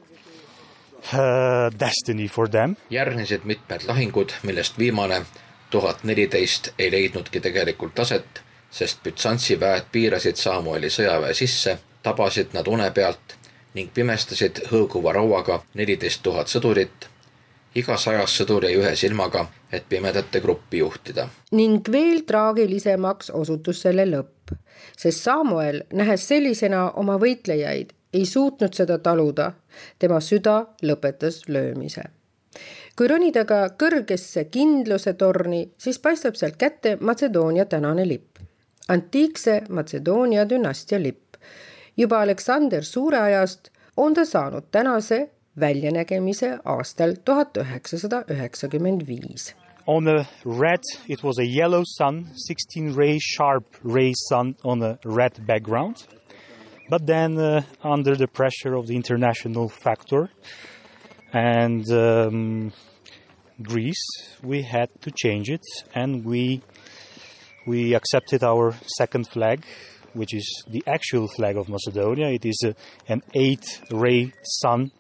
uh, 1.14 1.70
destiny 1.70 2.28
for 2.28 2.48
them. 2.48 2.78
järgnesid 2.92 3.44
mitmed 3.44 3.88
lahingud, 3.88 4.32
millest 4.44 4.78
viimane, 4.78 5.26
tuhat 5.72 6.04
neliteist, 6.04 6.74
ei 6.78 6.92
leidnudki 6.92 7.42
tegelikult 7.42 8.00
aset, 8.00 8.42
sest 8.72 9.04
Bütsantsi 9.04 9.60
väed 9.60 9.92
piirasid 9.92 10.36
Samueli 10.36 10.90
sõjaväe 10.90 11.34
sisse, 11.34 11.78
tabasid 12.04 12.54
nad 12.54 12.68
une 12.68 12.92
pealt 12.92 13.36
ning 13.76 13.92
pimestasid 13.94 14.64
hõõguva 14.72 15.14
rauaga 15.16 15.62
neliteist 15.74 16.24
tuhat 16.24 16.48
sõdurit. 16.48 17.08
iga 17.76 17.98
sajas 17.98 18.34
sõdur 18.38 18.66
jäi 18.68 18.76
ühe 18.76 18.96
silmaga, 18.96 19.46
et 19.72 19.86
pimedate 19.90 20.40
gruppi 20.40 20.78
juhtida. 20.78 21.28
ning 21.52 21.92
veel 21.92 22.22
traagilisemaks 22.28 23.30
osutus 23.30 23.82
selle 23.82 24.06
lõpp, 24.06 24.56
sest 24.98 25.24
Samuel, 25.24 25.84
nähes 25.94 26.28
sellisena 26.28 26.92
oma 26.92 27.18
võitlejaid, 27.18 27.94
ei 28.14 28.26
suutnud 28.26 28.74
seda 28.74 28.98
taluda. 28.98 29.52
tema 30.00 30.20
süda 30.20 30.66
lõpetas 30.84 31.42
löömise 31.48 32.04
kui 32.96 33.08
ronida 33.08 33.46
ka 33.46 33.70
kõrgesse 33.80 34.44
kindluse 34.52 35.14
torni, 35.14 35.64
siis 35.78 36.00
paistab 36.00 36.36
sealt 36.36 36.58
kätte 36.58 36.98
Matsedoonia 37.00 37.66
tänane 37.66 38.08
lipp. 38.08 38.31
Antiikse 38.90 39.64
Matsedoonia 39.70 40.50
dünastia 40.50 41.00
lipp. 41.04 41.36
juba 41.98 42.22
Aleksander 42.22 42.82
Suure 42.82 43.20
ajast 43.20 43.72
on 43.98 44.14
ta 44.14 44.26
saanud 44.26 44.64
tänase 44.72 45.30
väljanägemise 45.60 46.58
aastal 46.66 47.16
tuhat 47.26 47.58
üheksasada 47.58 48.24
üheksakümmend 48.30 49.08
viis. 49.08 49.56
On 49.88 50.08
a 50.08 50.26
red, 50.46 50.84
it 51.10 51.24
was 51.24 51.40
a 51.40 51.46
yellow 51.46 51.84
sun, 51.98 52.28
16 52.36 52.96
ray, 52.96 53.18
sharp 53.20 53.66
ray 53.84 54.14
sun 54.30 54.56
on 54.64 54.82
a 54.82 54.98
red 55.06 55.46
background. 55.48 55.96
But 56.90 57.08
then, 57.08 57.38
uh, 57.38 57.64
under 57.84 58.16
the 58.16 58.28
pressure 58.28 58.76
of 58.76 58.88
the 58.88 58.96
international 58.96 59.70
factor, 59.70 60.30
and 61.34 61.90
um, 61.92 62.74
Greece, 63.62 64.06
we 64.44 64.62
had 64.62 64.90
to 65.02 65.12
change 65.12 65.50
it, 65.50 65.66
and 65.96 66.26
we 66.26 66.62
we 67.66 67.94
accepted 67.94 68.44
our 68.44 68.76
second 68.98 69.28
flag, 69.28 69.64
which 70.14 70.34
is 70.34 70.64
the 70.68 70.84
actual 70.88 71.28
flag 71.28 71.58
of 71.58 71.70
Macedonia. 71.70 72.28
It 72.30 72.46
is 72.46 72.64
a, 72.66 72.76
an 73.08 73.22
eight-ray 73.34 74.34
sun 74.44 74.92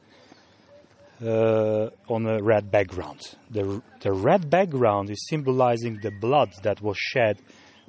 uh, 1.23 1.89
on 2.07 2.25
a 2.25 2.41
red 2.41 2.71
background. 2.71 3.19
The 3.49 3.81
the 4.01 4.11
red 4.11 4.49
background 4.49 5.09
is 5.09 5.27
symbolizing 5.29 5.99
the 6.01 6.11
blood 6.11 6.49
that 6.63 6.81
was 6.81 6.97
shed 6.97 7.37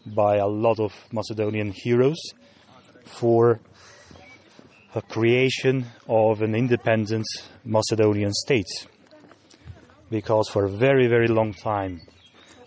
by 0.05 0.37
a 0.37 0.47
lot 0.47 0.81
of 0.81 0.93
Macedonian 1.13 1.73
heroes 1.73 2.21
for 3.05 3.61
a 4.95 5.01
creation 5.01 5.87
of 6.09 6.43
an 6.43 6.55
independent 6.55 7.25
Macedonian 7.65 8.33
state. 8.33 8.69
Because 10.11 10.49
for 10.51 10.67
a 10.67 10.69
very, 10.69 11.09
very 11.09 11.29
long 11.29 11.55
time, 11.55 12.01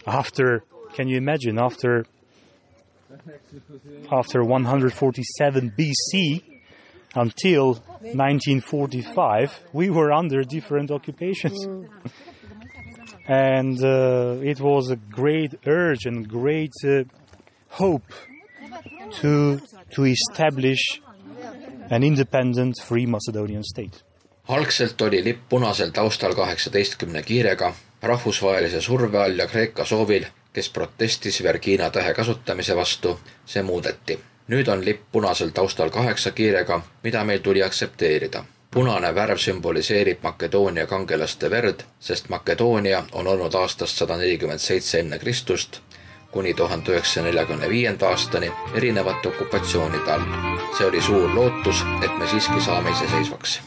after, 0.07 0.63
can 0.95 1.07
you 1.07 1.17
imagine, 1.17 1.59
after, 1.59 2.05
after 4.11 4.43
147 4.43 5.73
BC 5.77 6.41
until 7.15 7.73
1945, 7.73 9.59
we 9.73 9.89
were 9.89 10.11
under 10.11 10.43
different 10.43 10.91
occupations. 10.91 11.67
and 13.27 13.83
uh, 13.83 14.37
it 14.41 14.59
was 14.59 14.89
a 14.89 14.95
great 14.95 15.55
urge 15.65 16.05
and 16.05 16.27
great 16.29 16.73
uh, 16.85 17.03
hope 17.69 18.11
to, 19.11 19.59
to 19.91 20.05
establish 20.05 21.01
an 21.89 22.03
independent 22.03 22.75
free 22.81 23.05
Macedonian 23.05 23.63
state. 23.63 24.03
algselt 24.47 25.01
oli 25.01 25.23
lipp 25.25 25.39
punasel 25.49 25.89
taustal 25.89 26.35
kaheksateistkümne 26.37 27.21
kiirega 27.25 27.71
rahvusvahelise 28.01 28.81
surve 28.81 29.17
all 29.17 29.39
ja 29.39 29.47
Kreeka 29.47 29.85
soovil, 29.85 30.25
kes 30.55 30.69
protestis 30.69 31.43
Vergina 31.43 31.89
tähe 31.89 32.13
kasutamise 32.13 32.75
vastu, 32.75 33.19
see 33.45 33.63
muudeti. 33.63 34.19
nüüd 34.47 34.67
on 34.71 34.85
lipp 34.85 35.01
punasel 35.11 35.49
taustal 35.49 35.89
kaheksa 35.89 36.31
kiirega, 36.31 36.81
mida 37.03 37.23
meil 37.23 37.39
tuli 37.39 37.63
aktsepteerida. 37.63 38.45
punane 38.71 39.15
värv 39.15 39.37
sümboliseerib 39.37 40.23
Makedoonia 40.23 40.87
kangelaste 40.87 41.49
verd, 41.49 41.83
sest 41.99 42.29
Makedoonia 42.29 43.03
on 43.11 43.27
olnud 43.27 43.53
aastast 43.53 43.97
sada 43.97 44.17
nelikümmend 44.17 44.59
seitse 44.59 44.99
enne 44.99 45.19
Kristust 45.19 45.81
kuni 46.35 46.53
tuhande 46.53 46.91
üheksasaja 46.91 47.23
neljakümne 47.23 47.69
viienda 47.69 48.09
aastani 48.09 48.51
erinevate 48.73 49.27
okupatsioonide 49.27 50.11
all. 50.11 50.25
see 50.77 50.87
oli 50.87 51.01
suur 51.01 51.35
lootus, 51.35 51.85
et 52.01 52.17
me 52.17 52.27
siiski 52.27 52.61
saame 52.61 52.91
iseseisvaks. 52.91 53.61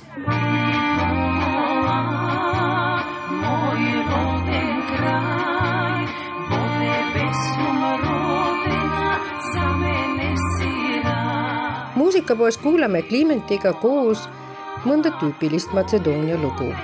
Kuulame 12.61 13.01
koos 13.81 14.29
mõnda 14.85 15.09
tüüpilist 15.21 15.73
Matsedoonia 15.73 16.37
lugu. 16.37 16.75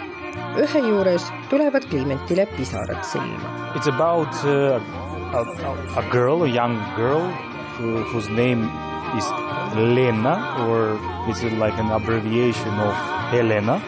tulevad 1.51 1.85
pisarad 2.57 3.03
silma. 3.05 3.73
It's 3.77 3.87
about 3.87 4.33
uh, 4.45 4.81
a, 5.37 5.43
a, 6.01 6.05
girl, 6.11 6.45
a 6.45 6.49
young 6.49 6.79
girl, 6.97 7.29
who, 7.77 8.03
whose 8.05 8.29
name 8.31 8.71
is 9.19 9.27
Lena, 9.77 10.65
or 10.69 10.99
is 11.29 11.43
it 11.43 11.53
like 11.59 11.77
an 11.79 11.91
abbreviation 11.91 12.73
of 12.81 12.95
Helena? 13.31 13.83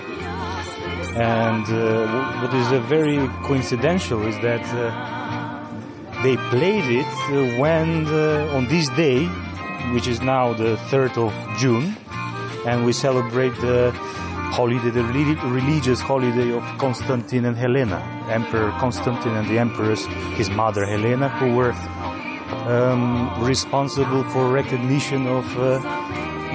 And 1.16 1.64
uh, 1.70 2.42
what 2.42 2.52
is 2.52 2.72
uh, 2.72 2.80
very 2.88 3.16
coincidental 3.44 4.26
is 4.26 4.36
that 4.40 4.64
uh, 4.74 6.22
they 6.22 6.36
played 6.50 6.84
it 6.90 7.58
when 7.58 8.06
uh, 8.06 8.56
on 8.56 8.66
this 8.66 8.88
day, 8.90 9.28
which 9.92 10.06
is 10.06 10.20
now 10.20 10.52
the 10.52 10.76
3rd 10.90 11.16
of 11.26 11.58
June, 11.58 11.96
and 12.66 12.84
we 12.84 12.92
celebrate 12.92 13.54
the 13.60 13.92
holiday, 14.52 14.90
the 14.90 15.04
religious 15.50 16.00
holiday 16.00 16.50
of 16.52 16.62
Constantine 16.78 17.44
and 17.44 17.56
Helena, 17.56 18.00
Emperor 18.30 18.70
Constantine 18.78 19.34
and 19.34 19.48
the 19.48 19.58
Empress, 19.58 20.06
his 20.36 20.48
mother 20.50 20.84
Helena, 20.86 21.28
who 21.28 21.54
were 21.54 21.72
um, 22.66 23.44
responsible 23.44 24.24
for 24.24 24.50
recognition 24.50 25.26
of 25.26 25.44
uh, 25.58 25.78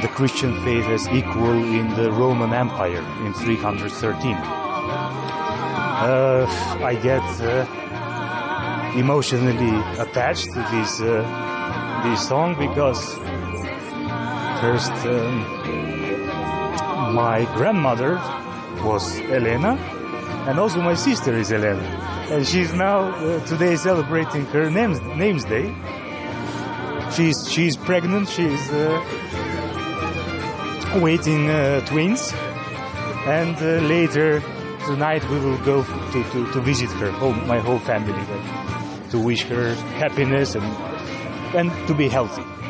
the 0.01 0.07
Christian 0.07 0.53
faith 0.63 0.85
as 0.85 1.07
equal 1.09 1.63
in 1.63 1.93
the 1.95 2.11
Roman 2.11 2.53
Empire 2.53 3.03
in 3.25 3.33
313. 3.33 4.35
Uh, 6.03 6.47
I 6.81 6.95
get 6.95 7.21
uh, 7.41 7.67
emotionally 8.97 9.75
attached 9.99 10.45
to 10.53 10.59
this 10.71 10.99
this 12.03 12.27
song 12.27 12.55
because 12.57 13.15
first. 14.61 14.91
Um, 15.05 15.61
my 17.13 17.45
grandmother 17.55 18.15
was 18.83 19.19
Elena, 19.21 19.75
and 20.47 20.59
also 20.59 20.81
my 20.81 20.93
sister 20.93 21.35
is 21.35 21.51
Elena, 21.51 21.83
and 22.31 22.47
she's 22.47 22.73
now 22.73 23.09
uh, 23.09 23.45
today 23.45 23.75
celebrating 23.75 24.45
her 24.47 24.69
name's 24.69 25.01
name's 25.01 25.43
day. 25.45 25.73
She's 27.15 27.51
she's 27.51 27.75
pregnant. 27.75 28.29
She's 28.29 28.71
uh, 28.71 29.01
waiting 31.01 31.49
uh, 31.49 31.81
twins, 31.85 32.31
and 33.25 33.55
uh, 33.57 33.81
later 33.87 34.41
tonight 34.85 35.27
we 35.29 35.39
will 35.39 35.57
go 35.59 35.83
to, 35.83 36.23
to, 36.31 36.51
to 36.53 36.61
visit 36.61 36.89
her, 36.91 37.11
whole, 37.11 37.33
my 37.33 37.59
whole 37.59 37.79
family, 37.79 38.13
to 39.09 39.19
wish 39.19 39.43
her 39.43 39.75
happiness 39.99 40.55
and 40.55 40.90
and 41.55 41.71
to 41.87 41.93
be 41.93 42.07
healthy. 42.07 42.60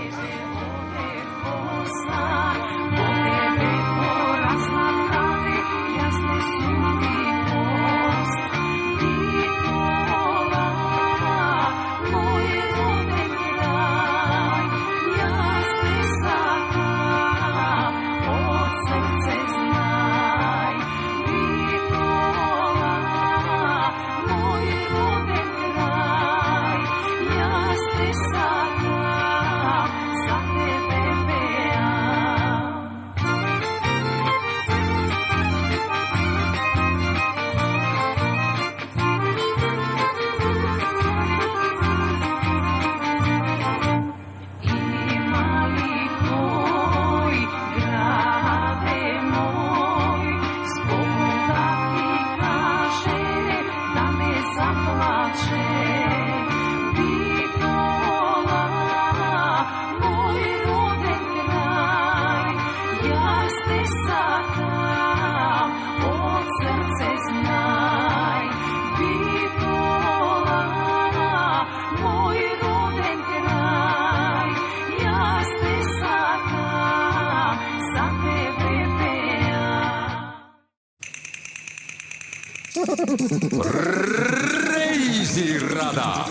Reisirada 84.74 86.26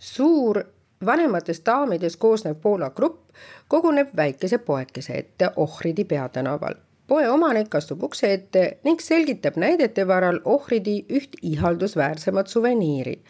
suur 0.00 0.64
vanematest 1.06 1.66
daamidest 1.66 2.16
koosnev 2.18 2.54
Poola 2.62 2.90
grupp 2.90 3.30
koguneb 3.68 4.08
väikese 4.16 4.58
poekese 4.58 5.12
ette 5.12 5.50
Ohridi 5.56 6.04
peatänaval. 6.04 6.74
poe 7.06 7.28
omanik 7.28 7.74
astub 7.74 8.02
ukse 8.02 8.32
ette 8.32 8.78
ning 8.84 9.00
selgitab 9.00 9.56
näidete 9.56 10.06
varal 10.08 10.40
Ohridi 10.44 11.06
üht 11.10 11.38
ihaldusväärsemat 11.42 12.46
suveniiri, 12.46 13.22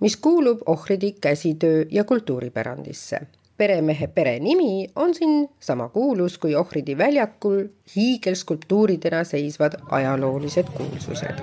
mis 0.00 0.16
kuulub 0.16 0.58
Ohridi 0.66 1.12
käsitöö 1.20 1.84
ja 1.90 2.04
kultuuripärandisse 2.04 3.20
peremehe 3.56 4.06
perenimi 4.06 4.88
on 4.96 5.14
siin 5.14 5.48
sama 5.60 5.88
kuulus 5.88 6.38
kui 6.38 6.54
Ohridi 6.54 6.98
väljakul 6.98 7.64
hiigelskulptuuridena 7.96 9.24
seisvad 9.24 9.78
ajaloolised 9.90 10.70
kuulsused. 10.74 11.38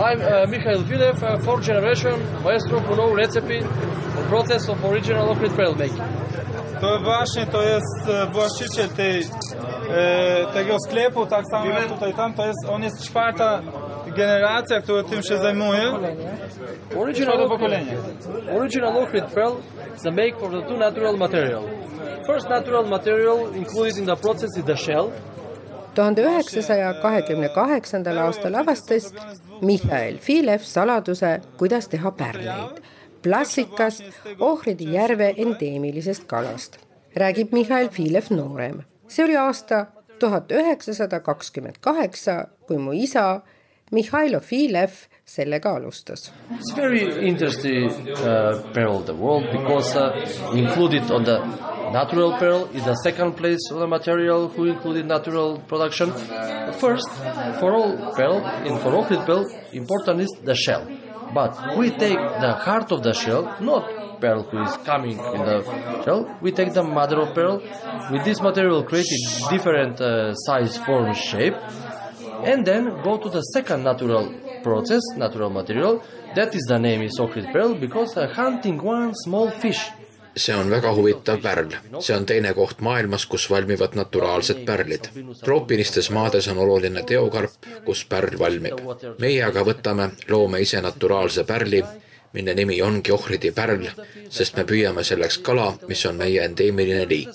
I'm 0.00 0.20
uh, 0.20 0.48
Mikhail 0.48 0.82
Filev, 0.88 1.22
uh, 1.22 1.38
fourth 1.44 1.66
generation 1.66 2.20
maestro 2.42 2.80
recipe 3.14 3.58
and 3.58 4.28
process 4.28 4.68
of 4.68 4.84
original 4.84 5.28
Ohrid 5.28 5.56
pearl 5.56 5.74
making. 5.74 6.00
To 6.80 6.98
właśnie 6.98 7.46
to 7.46 7.62
jest 7.62 8.08
e, 8.08 8.26
właściciel 8.26 8.88
tej, 8.88 9.20
e, 9.20 10.46
tego 10.54 10.76
sklepu, 10.86 11.26
tak 11.26 11.44
samo 11.50 11.66
jak 11.66 11.88
tutaj 11.88 12.14
tam, 12.14 12.34
to 12.34 12.46
jest, 12.46 12.68
on 12.68 12.82
jest 12.82 13.04
czwarta 13.04 13.62
generacja, 14.16 14.80
która 14.80 15.02
tym 15.02 15.22
się 15.22 15.38
zajmuje. 15.38 15.82
Original 16.98 17.34
Czwarte 17.34 17.44
Ohrid, 17.44 17.48
pokolenie. 17.48 17.96
original 18.58 18.96
Ohrid 18.96 19.24
pearl 19.24 19.52
is 19.96 20.06
a 20.06 20.10
make 20.10 20.36
for 20.40 20.50
the 20.50 20.62
two 20.68 20.78
natural 20.78 21.16
material. 21.16 21.62
First 22.26 22.48
natural 22.48 22.88
material 22.88 23.56
included 23.56 23.98
in 23.98 24.06
the 24.06 24.16
process 24.16 24.50
is 24.58 24.64
the 24.64 24.76
shell. 24.76 25.10
tuhande 25.94 26.22
üheksasaja 26.22 26.94
kahekümne 27.02 27.48
kaheksandal 27.54 28.18
aastal 28.18 28.54
avastas 28.54 29.12
Mihhail 29.62 30.18
Filev 30.18 30.58
saladuse, 30.58 31.40
kuidas 31.58 31.88
teha 31.88 32.10
pärleid. 32.10 32.80
Plassikast 33.22 34.02
Ohridi 34.38 34.92
järve 34.94 35.34
endeemilisest 35.36 36.24
kalast, 36.26 36.78
räägib 37.16 37.52
Mihhail 37.52 37.88
Filev 37.88 38.30
noorem. 38.30 38.82
see 39.08 39.24
oli 39.24 39.36
aasta 39.36 39.86
tuhat 40.18 40.52
üheksasada 40.52 41.20
kakskümmend 41.20 41.80
kaheksa, 41.80 42.46
kui 42.66 42.78
mu 42.78 42.92
isa 42.92 43.40
Mihhail 43.90 44.40
Filev 44.40 44.90
sellega 45.26 45.72
alustas. 45.74 46.32
It's 46.50 46.72
very 46.76 47.02
interesting 47.28 47.90
uh, 47.90 48.62
pearl 48.72 49.02
the 49.02 49.14
world 49.14 49.50
because 49.50 49.96
uh, 49.96 50.12
included 50.54 51.10
on 51.10 51.24
the 51.24 51.38
natural 51.92 52.38
pearl 52.38 52.68
is 52.74 52.84
the 52.84 52.94
second 53.02 53.32
place 53.36 53.70
of 53.72 53.80
the 53.80 53.86
material 53.86 54.48
who 54.48 54.66
included 54.66 55.06
natural 55.06 55.58
production. 55.66 56.12
First, 56.78 57.10
for 57.58 57.72
all 57.74 58.14
pearl, 58.14 58.38
in 58.64 58.78
for 58.78 58.92
Ohrid 58.92 59.26
pearl, 59.26 59.44
important 59.72 60.20
is 60.20 60.30
the 60.44 60.54
shell. 60.54 60.86
But 61.32 61.76
we 61.76 61.90
take 61.90 62.18
the 62.18 62.54
heart 62.54 62.90
of 62.92 63.02
the 63.02 63.12
shell, 63.12 63.56
not 63.60 64.20
pearl 64.20 64.42
who 64.42 64.62
is 64.62 64.76
coming 64.78 65.18
in 65.18 65.40
the 65.50 66.02
shell. 66.04 66.36
We 66.40 66.52
take 66.52 66.72
the 66.72 66.82
mother 66.82 67.20
of 67.20 67.34
pearl. 67.34 67.62
With 68.10 68.24
this 68.24 68.40
material, 68.40 68.82
created 68.84 69.20
different 69.50 70.00
uh, 70.00 70.34
size, 70.34 70.76
form, 70.78 71.14
shape, 71.14 71.54
and 72.44 72.66
then 72.66 73.00
go 73.02 73.16
to 73.18 73.28
the 73.30 73.40
second 73.40 73.84
natural 73.84 74.34
process, 74.62 75.00
natural 75.16 75.50
material. 75.50 76.02
That 76.34 76.54
is 76.54 76.64
the 76.68 76.78
name 76.78 77.02
is 77.02 77.18
Ohrid 77.18 77.52
pearl 77.52 77.74
because 77.74 78.16
uh, 78.16 78.26
hunting 78.28 78.78
one 78.82 79.14
small 79.14 79.50
fish. 79.50 79.90
See 80.36 80.54
on 80.54 80.70
väga 80.70 80.92
huvitav 80.94 81.40
pärl. 81.42 81.74
see 82.00 82.16
on 82.16 82.26
teine 82.26 82.52
koht 82.54 82.80
maailmas, 82.80 83.26
kus 83.26 83.50
valmivad 83.50 83.94
naturaalsed 83.94 84.64
pärlid. 84.66 85.08
troopilistes 85.44 86.10
maades 86.10 86.48
on 86.48 86.58
oluline 86.58 87.02
teokarp, 87.02 87.50
kus 87.84 88.04
pärl 88.04 88.38
valmib. 88.38 88.78
meie 89.18 89.42
aga 89.44 89.64
võtame, 89.64 90.10
loome 90.28 90.60
ise 90.60 90.80
naturaalse 90.80 91.44
pärli, 91.44 91.82
mille 92.32 92.54
nimi 92.54 92.82
ongi 92.82 93.12
ohridi 93.12 93.50
pärl, 93.52 93.90
sest 94.28 94.56
me 94.56 94.64
püüame 94.64 95.04
selleks 95.04 95.38
kala, 95.38 95.74
mis 95.88 96.06
on 96.06 96.16
meie 96.16 96.44
endeemiline 96.44 97.06
liik. 97.08 97.28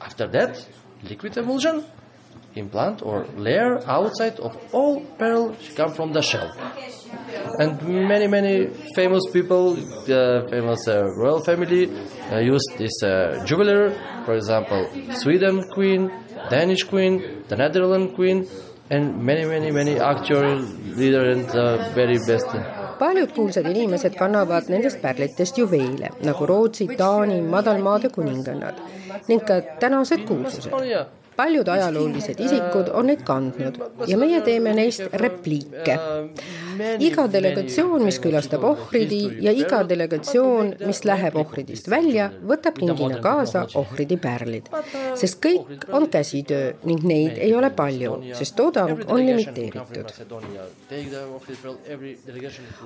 After 0.00 0.28
that, 0.28 0.66
liquid 1.08 1.36
emulsion 1.36 1.84
implant 2.54 3.02
or 3.02 3.26
layer 3.36 3.80
outside 3.86 4.38
of 4.40 4.56
all 4.72 5.00
pearl 5.18 5.54
come 5.76 5.92
from 5.92 6.12
the 6.12 6.22
shell. 6.22 6.50
And 7.58 7.82
many 8.08 8.26
many 8.26 8.70
famous 8.94 9.24
people, 9.32 9.74
the 10.06 10.46
famous 10.50 10.88
uh, 10.88 11.04
royal 11.18 11.40
family 11.44 11.90
uh, 12.30 12.38
use 12.38 12.64
this 12.78 13.02
uh, 13.02 13.44
jeweler, 13.46 13.92
for 14.24 14.34
example, 14.34 14.88
Sweden 15.14 15.62
queen, 15.74 16.10
Danish 16.50 16.84
queen, 16.84 17.44
the 17.48 17.56
Netherlands 17.56 18.14
queen, 18.14 18.46
and 18.90 19.22
many 19.22 19.44
many 19.44 19.70
many 19.70 19.98
actor, 19.98 20.56
leader 20.96 21.30
and 21.30 21.48
uh, 21.50 21.92
very 21.94 22.18
best. 22.26 22.48
paljud 23.02 23.32
kuulsad 23.34 23.66
inimesed 23.66 24.14
kannavad 24.18 24.68
nendest 24.68 25.00
pärlitest 25.02 25.58
juveele 25.58 26.08
nagu 26.22 26.46
Rootsi, 26.46 26.86
Taani, 26.96 27.40
madalmaade 27.42 28.08
kuningannad 28.08 28.74
ning 29.28 29.40
ka 29.48 29.60
tänased 29.80 30.22
kuulsused. 30.28 30.70
Paljud 31.36 31.68
ajaloolised 31.68 32.40
isikud 32.40 32.90
on 32.92 33.08
neid 33.10 33.22
kandnud 33.26 33.78
ja 34.08 34.18
meie 34.18 34.40
teeme 34.44 34.74
neist 34.76 35.14
repliike. 35.22 35.98
iga 36.98 37.26
delegatsioon, 37.32 38.04
mis 38.04 38.18
külastab 38.22 38.64
Ohridi 38.64 39.20
ja 39.44 39.52
iga 39.52 39.82
delegatsioon, 39.88 40.72
mis 40.86 41.02
läheb 41.04 41.36
Ohridist 41.36 41.90
välja, 41.90 42.30
võtab 42.48 42.78
kingina 42.80 43.20
kaasa 43.24 43.66
Ohridi 43.78 44.16
pärlid, 44.16 44.70
sest 45.20 45.40
kõik 45.44 45.86
on 45.92 46.08
käsitöö 46.10 46.72
ning 46.88 47.04
neid 47.04 47.38
ei 47.38 47.54
ole 47.54 47.70
palju, 47.70 48.16
sest 48.38 48.56
toodang 48.56 49.04
on 49.06 49.26
limiteeritud. 49.26 50.12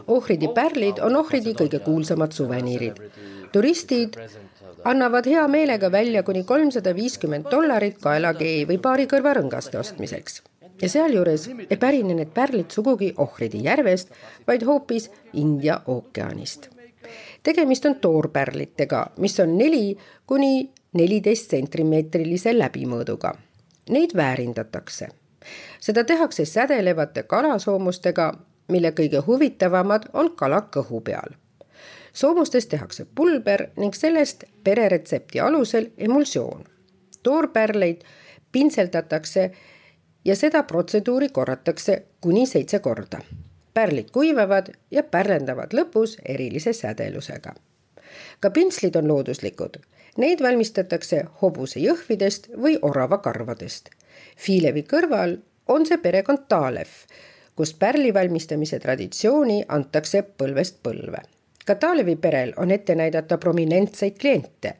Ohridi 0.06 0.50
pärlid 0.54 1.00
on 1.06 1.16
Ohridi 1.22 1.54
kõige 1.54 1.80
kuulsamad 1.86 2.32
suveniirid. 2.32 3.00
turistid 3.52 4.18
annavad 4.84 5.26
hea 5.26 5.48
meelega 5.48 5.92
välja 5.92 6.22
kuni 6.22 6.44
kolmsada 6.44 6.94
viiskümmend 6.94 7.48
dollarit 7.50 7.98
kaelakei 8.02 8.64
või 8.68 8.78
paari 8.82 9.06
kõrvarõngaste 9.10 9.78
ostmiseks. 9.78 10.42
ja 10.82 10.88
sealjuures 10.88 11.48
ei 11.70 11.76
pärine 11.76 12.14
need 12.14 12.32
pärlid 12.34 12.70
sugugi 12.70 13.14
Ohridi 13.16 13.62
järvest, 13.64 14.10
vaid 14.46 14.62
hoopis 14.62 15.10
India 15.32 15.80
ookeanist. 15.86 16.68
tegemist 17.42 17.86
on 17.86 17.94
toorpärlitega, 17.94 19.06
mis 19.18 19.40
on 19.40 19.58
neli 19.58 19.96
kuni 20.26 20.70
neliteist 20.92 21.50
sentimeetrilise 21.50 22.58
läbimõõduga. 22.58 23.34
Neid 23.90 24.10
väärindatakse. 24.16 25.08
seda 25.80 26.04
tehakse 26.04 26.44
sädelevate 26.44 27.22
kalasoomustega, 27.22 28.32
mille 28.68 28.90
kõige 28.90 29.22
huvitavamad 29.26 30.08
on 30.12 30.36
kala 30.36 30.68
kõhu 30.76 31.00
peal 31.00 31.45
soomustest 32.16 32.68
tehakse 32.68 33.06
pulber 33.14 33.66
ning 33.76 33.94
sellest 33.94 34.44
pereretsepti 34.64 35.40
alusel 35.40 35.86
emulsioon. 35.98 36.64
toorpärleid 37.22 38.00
pintseldatakse 38.52 39.50
ja 40.24 40.36
seda 40.36 40.62
protseduuri 40.62 41.28
korratakse 41.28 42.02
kuni 42.20 42.46
seitse 42.46 42.78
korda. 42.78 43.20
pärlid 43.74 44.10
kuivavad 44.12 44.66
ja 44.90 45.02
pärlendavad 45.02 45.72
lõpus 45.72 46.16
erilise 46.28 46.72
sädelusega. 46.72 47.54
ka 48.40 48.50
pintslid 48.50 48.96
on 48.96 49.08
looduslikud. 49.08 49.76
Neid 50.16 50.40
valmistatakse 50.42 51.24
hobusejõhvidest 51.42 52.48
või 52.62 52.78
oravakarvadest. 52.82 53.90
Fiilevi 54.36 54.82
kõrval 54.82 55.38
on 55.68 55.86
see 55.86 55.98
perekond 55.98 56.48
Taalev, 56.48 56.88
kus 57.56 57.74
pärli 57.74 58.14
valmistamise 58.14 58.78
traditsiooni 58.78 59.64
antakse 59.68 60.22
põlvest 60.22 60.80
põlve 60.82 61.35
ka 61.66 61.74
Taalevi 61.74 62.16
perel 62.16 62.52
on 62.56 62.70
ette 62.70 62.94
näidata 62.94 63.38
prominentseid 63.38 64.18
kliente, 64.20 64.76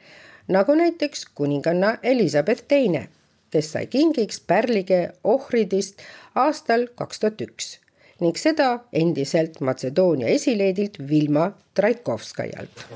nagu 0.48 0.74
näiteks 0.74 1.26
kuninganna 1.34 1.96
Elizabeth 2.02 2.64
Teine, 2.68 3.08
kes 3.50 3.72
sai 3.72 3.86
kingiks 3.86 4.40
pärlige 4.46 5.00
ohridist 5.24 6.02
aastal 6.34 6.86
kaks 6.94 7.20
tuhat 7.20 7.42
üks 7.42 7.74
ning 8.20 8.36
seda 8.40 8.68
endiselt 8.96 9.60
Macedoonia 9.60 10.30
esileedilt 10.32 10.96
Vilma 11.08 11.50
Traikovskajalt. 11.76 12.86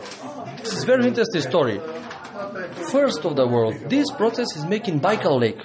Is 0.65 0.87
very 0.87 1.07
interesting 1.09 1.45
story. 1.45 1.81
First 2.91 3.25
of 3.25 3.37
the 3.37 3.45
world, 3.47 3.75
this 3.89 4.11
process 4.17 4.57
is 4.57 4.65
making 4.65 5.01
Baikal 5.01 5.41
Lake. 5.41 5.61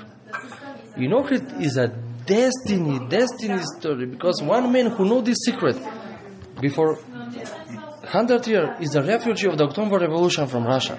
In 0.97 1.13
Ohrid 1.13 1.61
is 1.61 1.77
a 1.77 1.87
destiny, 2.25 2.99
destiny 3.09 3.61
story 3.77 4.05
because 4.05 4.43
one 4.43 4.71
man 4.71 4.91
who 4.91 5.05
know 5.05 5.21
this 5.21 5.37
secret 5.45 5.77
before 6.59 6.97
100 8.15 8.47
years 8.47 8.69
is 8.79 8.95
a 8.95 9.03
refugee 9.03 9.47
of 9.47 9.57
the 9.57 9.65
October 9.65 9.97
Revolution 9.99 10.47
from 10.47 10.63
Russia 10.65 10.95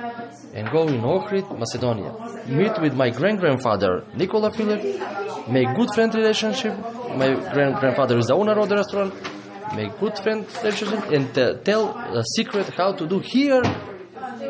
and 0.53 0.69
go 0.71 0.87
in 0.87 1.01
Ohrid, 1.01 1.47
Macedonia. 1.59 2.13
Meet 2.47 2.79
with 2.83 2.95
my 2.95 3.09
grand-grandfather, 3.09 4.05
Nikola 4.15 4.51
Filev, 4.51 4.83
make 5.49 5.75
good 5.75 5.91
friend 5.95 6.15
relationship. 6.15 6.75
My 7.17 7.31
grand-grandfather 7.55 8.19
is 8.19 8.27
the 8.27 8.35
owner 8.35 8.59
of 8.61 8.69
the 8.69 8.77
restaurant. 8.77 9.15
Make 9.75 9.99
good 9.99 10.19
friend 10.19 10.45
relationship 10.59 11.11
and 11.11 11.25
tell 11.65 11.85
the 12.17 12.23
secret 12.37 12.69
how 12.77 12.93
to 12.93 13.07
do 13.07 13.19
here 13.21 13.63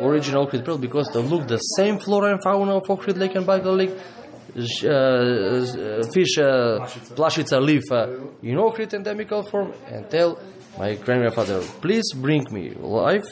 original 0.01 0.45
Ohrid 0.45 0.65
pearl 0.65 0.77
because 0.77 1.07
they 1.13 1.21
look 1.21 1.47
the 1.47 1.59
same 1.79 1.99
flora 1.99 2.33
and 2.33 2.43
fauna 2.43 2.75
of 2.79 2.83
Ohrid 2.83 3.17
Lake 3.17 3.35
and 3.35 3.47
Baikal 3.47 3.77
Lake. 3.81 3.95
Uh, 4.57 4.89
uh, 4.89 6.11
fish 6.11 6.37
uh, 6.39 6.79
Plashica 7.15 7.61
live 7.61 7.83
uh, 7.91 8.07
in 8.41 8.57
Ohrid 8.57 8.93
endemical 8.93 9.43
form 9.43 9.71
and 9.87 10.09
tell 10.09 10.39
my 10.77 10.95
grandfather, 10.95 11.61
please 11.81 12.13
bring 12.13 12.45
me 12.51 12.71
live 12.79 13.25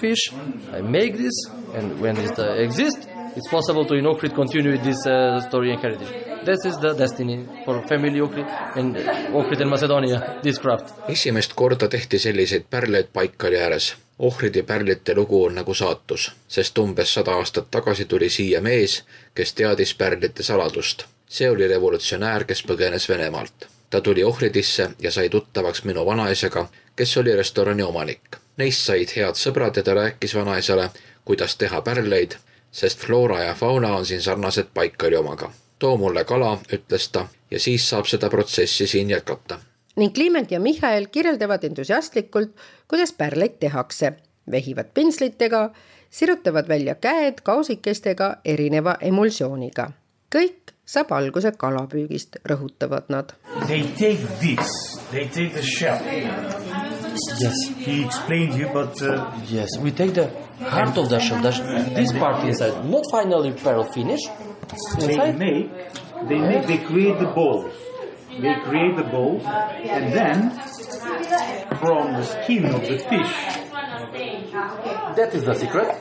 fish. 0.00 0.32
I 0.72 0.80
make 0.80 1.16
this, 1.16 1.36
and 1.74 2.00
when 2.00 2.16
it 2.16 2.38
uh, 2.38 2.52
exists, 2.64 3.06
it's 3.36 3.48
possible 3.50 3.84
to 3.84 3.94
in 3.94 4.04
Ohrid 4.04 4.34
continue 4.34 4.78
this 4.78 5.06
uh, 5.06 5.40
story 5.48 5.72
and 5.72 5.82
heritage. 5.82 6.08
This 6.44 6.64
is 6.64 6.76
the 6.78 6.94
destiny 6.94 7.46
for 7.64 7.82
family 7.86 8.20
Ohrid 8.20 8.48
and 8.76 8.96
Ohrid 9.38 9.60
and 9.60 9.70
Macedonia, 9.70 10.40
this 10.42 10.58
craft. 10.58 10.94
esimest 11.08 11.52
korda 11.54 11.88
tehti 11.88 12.18
selliseid 12.18 12.64
pärleid 12.70 13.08
Baikali 13.14 13.56
ääres. 13.56 13.94
ohvridi 14.18 14.62
pärlite 14.62 15.14
lugu 15.14 15.44
on 15.44 15.54
nagu 15.54 15.74
saatus, 15.74 16.32
sest 16.48 16.78
umbes 16.78 17.14
sada 17.14 17.32
aastat 17.32 17.70
tagasi 17.70 18.04
tuli 18.04 18.28
siia 18.28 18.60
mees, 18.60 19.04
kes 19.34 19.54
teadis 19.54 19.94
pärlite 19.94 20.42
saladust. 20.42 21.04
see 21.28 21.50
oli 21.50 21.68
revolutsionäär, 21.68 22.44
kes 22.44 22.64
põgenes 22.66 23.08
Venemaalt. 23.08 23.79
Ta 23.90 24.00
tuli 24.00 24.24
ohvridisse 24.24 24.90
ja 24.98 25.10
sai 25.10 25.28
tuttavaks 25.28 25.84
minu 25.84 26.06
vanaisaga, 26.06 26.68
kes 26.96 27.16
oli 27.16 27.36
restorani 27.36 27.82
omanik. 27.82 28.36
Neist 28.56 28.84
said 28.86 29.16
head 29.16 29.38
sõbrad 29.38 29.76
ja 29.76 29.82
ta 29.82 29.94
rääkis 29.94 30.34
vanaisale, 30.34 30.90
kuidas 31.24 31.56
teha 31.56 31.80
pärleid, 31.82 32.36
sest 32.72 32.98
floora 32.98 33.42
ja 33.44 33.54
fauna 33.54 33.96
on 33.96 34.06
siin 34.06 34.22
sarnased 34.22 34.74
Baikali 34.74 35.16
omaga. 35.16 35.52
too 35.78 35.96
mulle 35.96 36.24
kala, 36.24 36.58
ütles 36.72 37.08
ta, 37.12 37.28
ja 37.50 37.60
siis 37.60 37.88
saab 37.88 38.06
seda 38.06 38.28
protsessi 38.30 38.86
siin 38.86 39.10
jätkata 39.10 39.60
ning 39.96 40.14
Kliment 40.14 40.50
ja 40.50 40.60
Michael 40.60 41.06
kirjeldavad 41.12 41.64
entusiastlikult, 41.64 42.50
kuidas 42.88 43.12
pärleid 43.12 43.58
tehakse, 43.60 44.12
vehivad 44.50 44.92
pentslitega, 44.94 45.70
sirutavad 46.10 46.68
välja 46.68 46.94
käed 46.94 47.42
kausikestega 47.42 48.36
erineva 48.44 48.96
emulsiooniga. 49.00 49.90
kõik 50.36 50.59
saab 50.90 51.12
alguse 51.14 51.50
kalapüügist, 51.62 52.38
rõhutavad 52.50 53.04
nad. 53.14 53.32
They 53.68 53.82
take 53.98 54.22
this, 54.40 54.70
they 55.12 55.26
take 55.28 55.52
the 55.54 55.62
shell. 55.62 56.00
Yes. 57.40 57.54
He 57.76 58.04
explained 58.04 58.54
you, 58.54 58.68
but 58.72 59.00
uh, 59.02 59.30
Yes, 59.48 59.68
we 59.82 59.90
take 59.90 60.14
the 60.14 60.26
heart 60.64 60.96
of 60.98 61.08
the 61.08 61.18
shell. 61.20 61.40
The 61.42 61.52
sh- 61.52 61.94
this 61.94 62.12
part 62.12 62.44
inside, 62.44 62.84
not 62.88 63.04
finally 63.10 63.52
pearl 63.52 63.84
finish. 63.84 64.20
they 64.98 65.32
make, 65.32 65.70
they 66.28 66.38
make, 66.38 66.66
they 66.66 66.78
create 66.78 67.18
the 67.18 67.26
balls. 67.26 67.72
They 68.40 68.54
create 68.66 68.96
the 68.96 69.04
balls, 69.04 69.42
and 69.44 70.12
then 70.12 70.50
from 71.80 72.12
the 72.14 72.24
skin 72.24 72.64
of 72.66 72.80
the 72.82 72.98
fish, 72.98 73.32
that 75.16 75.30
is 75.34 75.44
the 75.44 75.54
secret. 75.54 75.96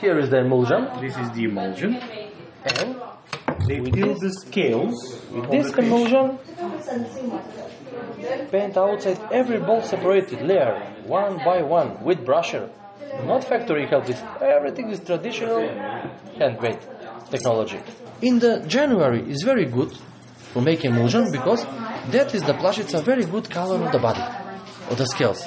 Here 0.00 0.18
is 0.18 0.30
the 0.30 0.38
emulsion, 0.38 0.88
this 1.00 1.16
is 1.16 1.30
the 1.32 1.44
emulsion. 1.44 1.94
and 2.64 2.96
They 3.66 3.80
peel 3.80 4.14
the 4.18 4.30
scales 4.30 4.96
with 5.32 5.50
this 5.50 5.66
the 5.70 5.76
fish. 5.76 5.84
emulsion, 5.84 6.38
paint 8.50 8.76
outside 8.76 9.18
every 9.32 9.58
ball 9.58 9.82
separated 9.82 10.42
layer, 10.42 10.74
one 11.06 11.38
by 11.38 11.62
one, 11.62 12.02
with 12.04 12.18
brusher. 12.24 12.68
Not 13.26 13.44
factory 13.44 13.86
help. 13.86 14.08
It 14.08 14.20
everything 14.40 14.90
is 14.90 15.00
traditional 15.00 15.60
handmade 16.38 16.78
technology. 17.30 17.80
In 18.20 18.38
the 18.38 18.60
January 18.66 19.22
is 19.30 19.42
very 19.42 19.64
good 19.64 19.92
for 20.52 20.60
making 20.60 20.90
emulsion 20.92 21.30
because 21.32 21.64
that 22.10 22.34
is 22.34 22.42
the 22.42 22.54
plush. 22.54 22.78
It's 22.78 22.94
a 22.94 23.02
very 23.02 23.24
good 23.24 23.48
color 23.50 23.78
of 23.84 23.92
the 23.92 23.98
body, 23.98 24.24
of 24.90 24.98
the 24.98 25.06
scales. 25.06 25.42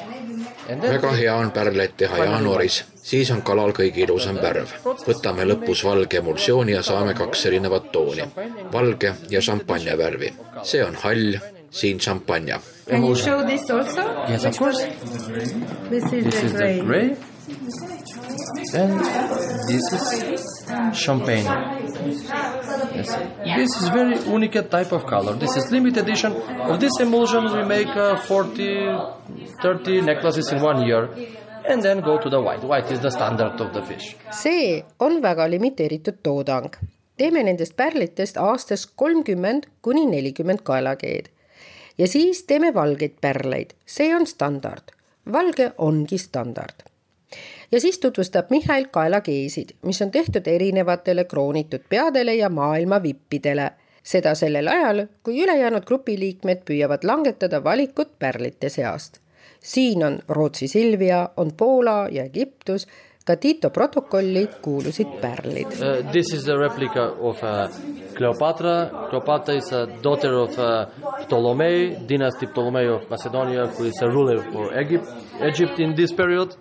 And 0.69 0.81
then 0.81 0.99
väga 0.99 1.15
hea 1.15 1.27
on 1.27 1.51
pärleid 1.51 1.93
teha 1.97 2.17
jaanuaris, 2.17 2.83
siis 3.07 3.31
on 3.31 3.41
kalal 3.47 3.71
kõige 3.75 4.03
ilusam 4.03 4.39
värv. 4.43 4.73
võtame 5.07 5.45
lõpus 5.47 5.83
valge 5.87 6.19
emulsiooni 6.21 6.75
ja 6.75 6.83
saame 6.83 7.13
kaks 7.17 7.45
erinevat 7.49 7.91
tooni, 7.91 8.25
valge 8.73 9.13
ja 9.29 9.41
šampanja 9.41 9.97
värvi. 9.97 10.33
see 10.63 10.83
on 10.83 10.95
hall, 11.03 11.39
siin 11.71 11.99
šampanja. 11.99 12.59
Can 12.89 13.03
you 13.05 13.15
show 13.15 13.43
this 13.45 13.69
also? 13.69 14.01
Yes, 14.29 14.45
of 14.45 14.57
course. 14.57 14.79
This 15.89 16.03
is 16.13 16.23
This 16.23 16.41
the 16.41 16.57
the 16.57 16.83
gray, 16.83 17.15
and 18.73 18.99
this 19.67 19.85
is 19.93 20.05
champagne. 20.93 21.45
Yes. 22.95 23.15
This 23.57 23.81
is 23.81 23.87
very 23.89 24.17
unique 24.31 24.69
type 24.69 24.91
of 24.91 25.05
color. 25.05 25.33
This 25.35 25.57
is 25.57 25.71
limited 25.71 26.03
edition. 26.03 26.33
Of 26.71 26.79
this 26.79 26.99
emulsion, 26.99 27.45
we 27.53 27.63
make 27.63 27.87
uh, 27.87 28.17
40, 28.17 28.87
30 29.61 30.01
necklaces 30.01 30.51
in 30.51 30.61
one 30.61 30.85
year, 30.87 31.09
and 31.69 31.81
then 31.81 32.01
go 32.01 32.17
to 32.17 32.29
the 32.29 32.41
white. 32.41 32.63
White 32.67 32.93
is 32.93 32.99
the 32.99 33.11
standard 33.11 33.59
of 33.61 33.71
the 33.71 33.81
fish. 33.81 34.15
see 34.31 34.85
on 34.99 35.21
väga 35.21 35.49
limiteeritud 35.49 36.17
toodang. 36.23 36.69
teeme 37.17 37.43
nendest 37.43 37.75
pärlitest 37.75 38.37
aastas 38.37 38.87
kolmkümmend 38.95 39.63
kuni 39.81 40.05
nelikümmend 40.05 40.59
kaelakeed. 40.63 41.25
ja 41.97 42.07
siis 42.07 42.43
teeme 42.43 42.73
valgeid 42.73 43.17
pärleid, 43.21 43.73
see 43.85 44.15
on 44.15 44.27
standard. 44.27 44.93
valge 45.31 45.71
ongi 45.77 46.17
standard. 46.17 46.83
ja 47.71 47.81
siis 47.81 47.99
tutvustab 47.99 48.49
Mihhail 48.49 48.87
kaelakeesid, 48.91 49.69
mis 49.81 50.01
on 50.01 50.11
tehtud 50.11 50.47
erinevatele 50.47 51.23
kroonitud 51.23 51.81
peadele 51.89 52.35
ja 52.35 52.49
maailma 52.49 53.03
vippidele. 53.03 53.71
seda 54.03 54.35
sellel 54.35 54.67
ajal, 54.67 55.05
kui 55.23 55.43
ülejäänud 55.43 55.85
grupiliikmed 55.85 56.61
püüavad 56.65 57.03
langetada 57.03 57.63
valikut 57.63 58.19
pärlite 58.19 58.69
seast. 58.69 59.26
Siin 59.67 60.03
on 60.05 60.19
Rootsi 60.29 60.67
Silvia, 60.67 61.29
on 61.37 61.51
Poola 61.57 62.07
ja 62.11 62.23
Egiptus 62.23 62.87
ka 63.27 63.69
protokolli 63.69 64.47
kuulusid 64.61 65.07
pärlid. 65.21 65.67
Uh, 65.67 66.11
this 66.11 66.33
is 66.33 66.47
a 66.47 66.55
replica 66.55 67.11
of 67.19 67.43
uh, 67.43 67.67
Cleopatra. 68.15 68.89
Cleopatra 69.09 69.55
is 69.55 69.71
a 69.73 69.85
daughter 70.03 70.33
of 70.33 70.57
uh, 70.57 70.85
Ptolemy, 71.25 72.07
dynasty 72.07 72.47
Ptolemy 72.47 72.87
of 72.87 73.09
Macedonia, 73.09 73.67
who 73.67 73.83
is 73.83 74.01
a 74.01 74.07
ruler 74.07 74.41
for 74.51 74.79
Egypt, 74.79 75.07
Egypt 75.41 75.79
in 75.79 75.95
this 75.95 76.13
period. 76.13 76.55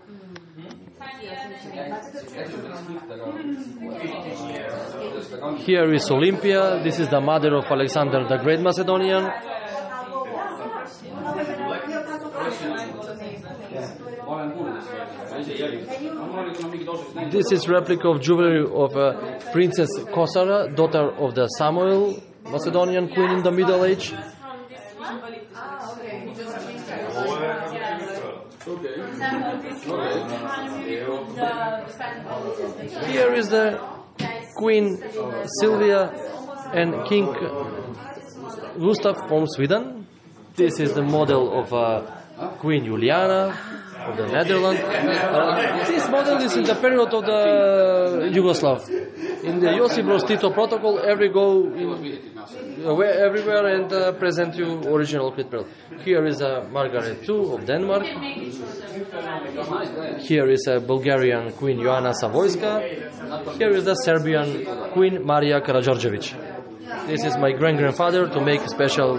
Here 5.58 5.94
is 5.94 6.10
Olympia. 6.10 6.82
This 6.82 6.98
is 6.98 7.08
the 7.08 7.20
mother 7.20 7.54
of 7.54 7.64
Alexander 7.70 8.26
the 8.28 8.38
Great 8.38 8.60
Macedonian. 8.60 9.30
This 17.30 17.50
is 17.52 17.68
replica 17.68 18.08
of 18.08 18.20
jewelry 18.20 18.64
of 18.64 18.96
uh, 18.96 19.38
Princess 19.52 19.88
Kosara, 20.14 20.74
daughter 20.74 21.10
of 21.10 21.34
the 21.34 21.48
Samuel, 21.48 22.22
Macedonian 22.44 23.08
queen 23.08 23.30
in 23.30 23.42
the 23.42 23.50
Middle 23.50 23.84
Age. 23.84 24.14
Here 33.10 33.32
is 33.34 33.48
the 33.48 33.80
Queen 34.56 34.98
Sylvia 35.60 36.12
and 36.72 37.06
King 37.06 37.34
Gustav 38.78 39.16
from 39.28 39.46
Sweden. 39.46 40.06
This 40.54 40.80
is 40.80 40.94
the 40.94 41.02
model 41.02 41.60
of 41.60 41.72
uh, 41.72 42.02
Queen 42.58 42.84
Juliana 42.84 43.56
of 44.08 44.16
the 44.16 44.26
Netherlands. 44.26 44.80
Uh, 44.80 45.84
this 45.86 46.08
model 46.08 46.36
is 46.38 46.56
in 46.56 46.64
the 46.64 46.74
period 46.74 47.00
of 47.00 47.24
the 47.24 48.30
Yugoslav. 48.36 48.88
In 49.44 49.60
the 49.60 49.70
Josip 49.76 50.04
Broz 50.06 50.26
Tito 50.26 50.50
protocol, 50.50 50.98
every 51.00 51.28
go 51.28 51.64
in, 51.74 52.18
uh, 52.84 52.96
everywhere 53.26 53.66
and 53.74 53.92
uh, 53.92 54.12
present 54.12 54.56
you 54.56 54.80
original 54.94 55.32
pearl. 55.32 55.66
Here 56.04 56.24
is 56.26 56.40
a 56.40 56.68
Margaret 56.70 57.28
II 57.28 57.52
of 57.54 57.66
Denmark. 57.66 58.04
Here 60.20 60.48
is 60.50 60.66
a 60.68 60.80
Bulgarian 60.80 61.52
Queen 61.52 61.80
Joanna 61.80 62.12
Savoyska. 62.20 62.72
Here 63.58 63.70
is 63.70 63.84
the 63.84 63.94
Serbian 63.94 64.64
Queen 64.94 65.24
Maria 65.24 65.60
Karađorđević. 65.60 66.34
This 67.06 67.24
is 67.24 67.36
my 67.36 67.52
grand 67.52 67.78
grandfather 67.78 68.28
to 68.28 68.40
make 68.40 68.60
a 68.60 68.68
special 68.68 69.18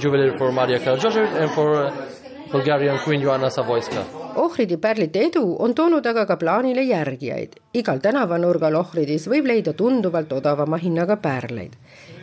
jewelry 0.00 0.36
for 0.38 0.52
Maria 0.52 0.78
Karađorđević 0.78 1.30
and 1.40 1.50
for 1.54 1.70
uh, 1.70 2.13
Bulgarian 2.54 3.00
Queen 3.06 3.22
Joanna 3.22 3.50
Savoyska. 3.50 4.04
Ohridi 4.36 4.76
pärlite 4.76 5.24
edu 5.26 5.56
on 5.58 5.72
toonud 5.74 6.06
aga 6.06 6.22
ka 6.26 6.36
plaanile 6.36 6.82
järgijaid. 6.82 7.56
igal 7.74 7.98
tänavanurgal 7.98 8.74
Ohridis 8.78 9.26
võib 9.32 9.48
leida 9.50 9.72
tunduvalt 9.72 10.32
odavama 10.32 10.78
hinnaga 10.78 11.16
pärleid. 11.16 11.74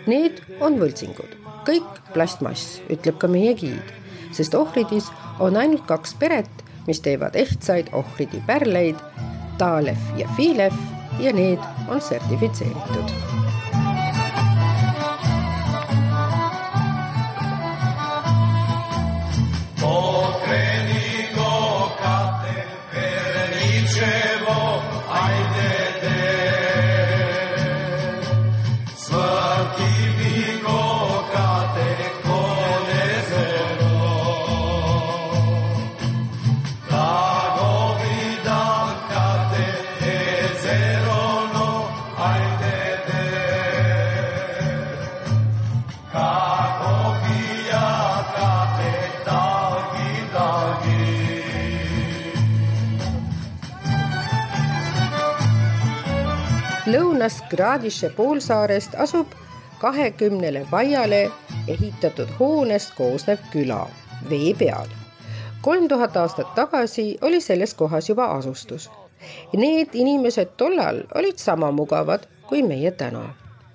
Need 0.08 0.40
on 0.60 0.80
võltsingud, 0.80 1.36
kõik 1.68 2.00
plastmass, 2.14 2.80
ütleb 2.90 3.20
ka 3.20 3.28
meie 3.28 3.54
giid, 3.60 3.92
sest 4.32 4.56
Ohridis 4.56 5.12
on 5.40 5.60
ainult 5.60 5.84
kaks 5.92 6.16
peret, 6.16 6.64
mis 6.88 7.04
teevad 7.04 7.36
ehtsaid 7.36 7.92
Ohridi 7.92 8.40
pärleid, 8.48 9.04
Talev 9.58 10.00
ja 10.18 10.32
Filev 10.38 10.80
ja 11.20 11.36
need 11.36 11.60
on 11.90 12.02
sertifitseeritud 12.02 13.32
Oh. 20.04 20.51
Lõunas 56.92 57.44
Gradische 57.50 58.10
poolsaarest 58.10 58.96
asub 58.98 59.28
kahekümnele 59.80 60.66
vaiale 60.72 61.32
ehitatud 61.68 62.30
hoonest 62.40 62.94
koosnev 62.98 63.38
küla 63.52 63.88
vee 64.30 64.54
peal. 64.54 64.88
kolm 65.62 65.88
tuhat 65.88 66.18
aastat 66.18 66.56
tagasi 66.56 67.18
oli 67.22 67.42
selles 67.42 67.74
kohas 67.74 68.10
juba 68.10 68.26
asustus. 68.26 68.90
Need 69.54 69.90
inimesed 69.94 70.48
tollal 70.58 71.04
olid 71.16 71.38
sama 71.38 71.72
mugavad 71.72 72.26
kui 72.48 72.64
meie 72.64 72.92
täna, 72.92 73.24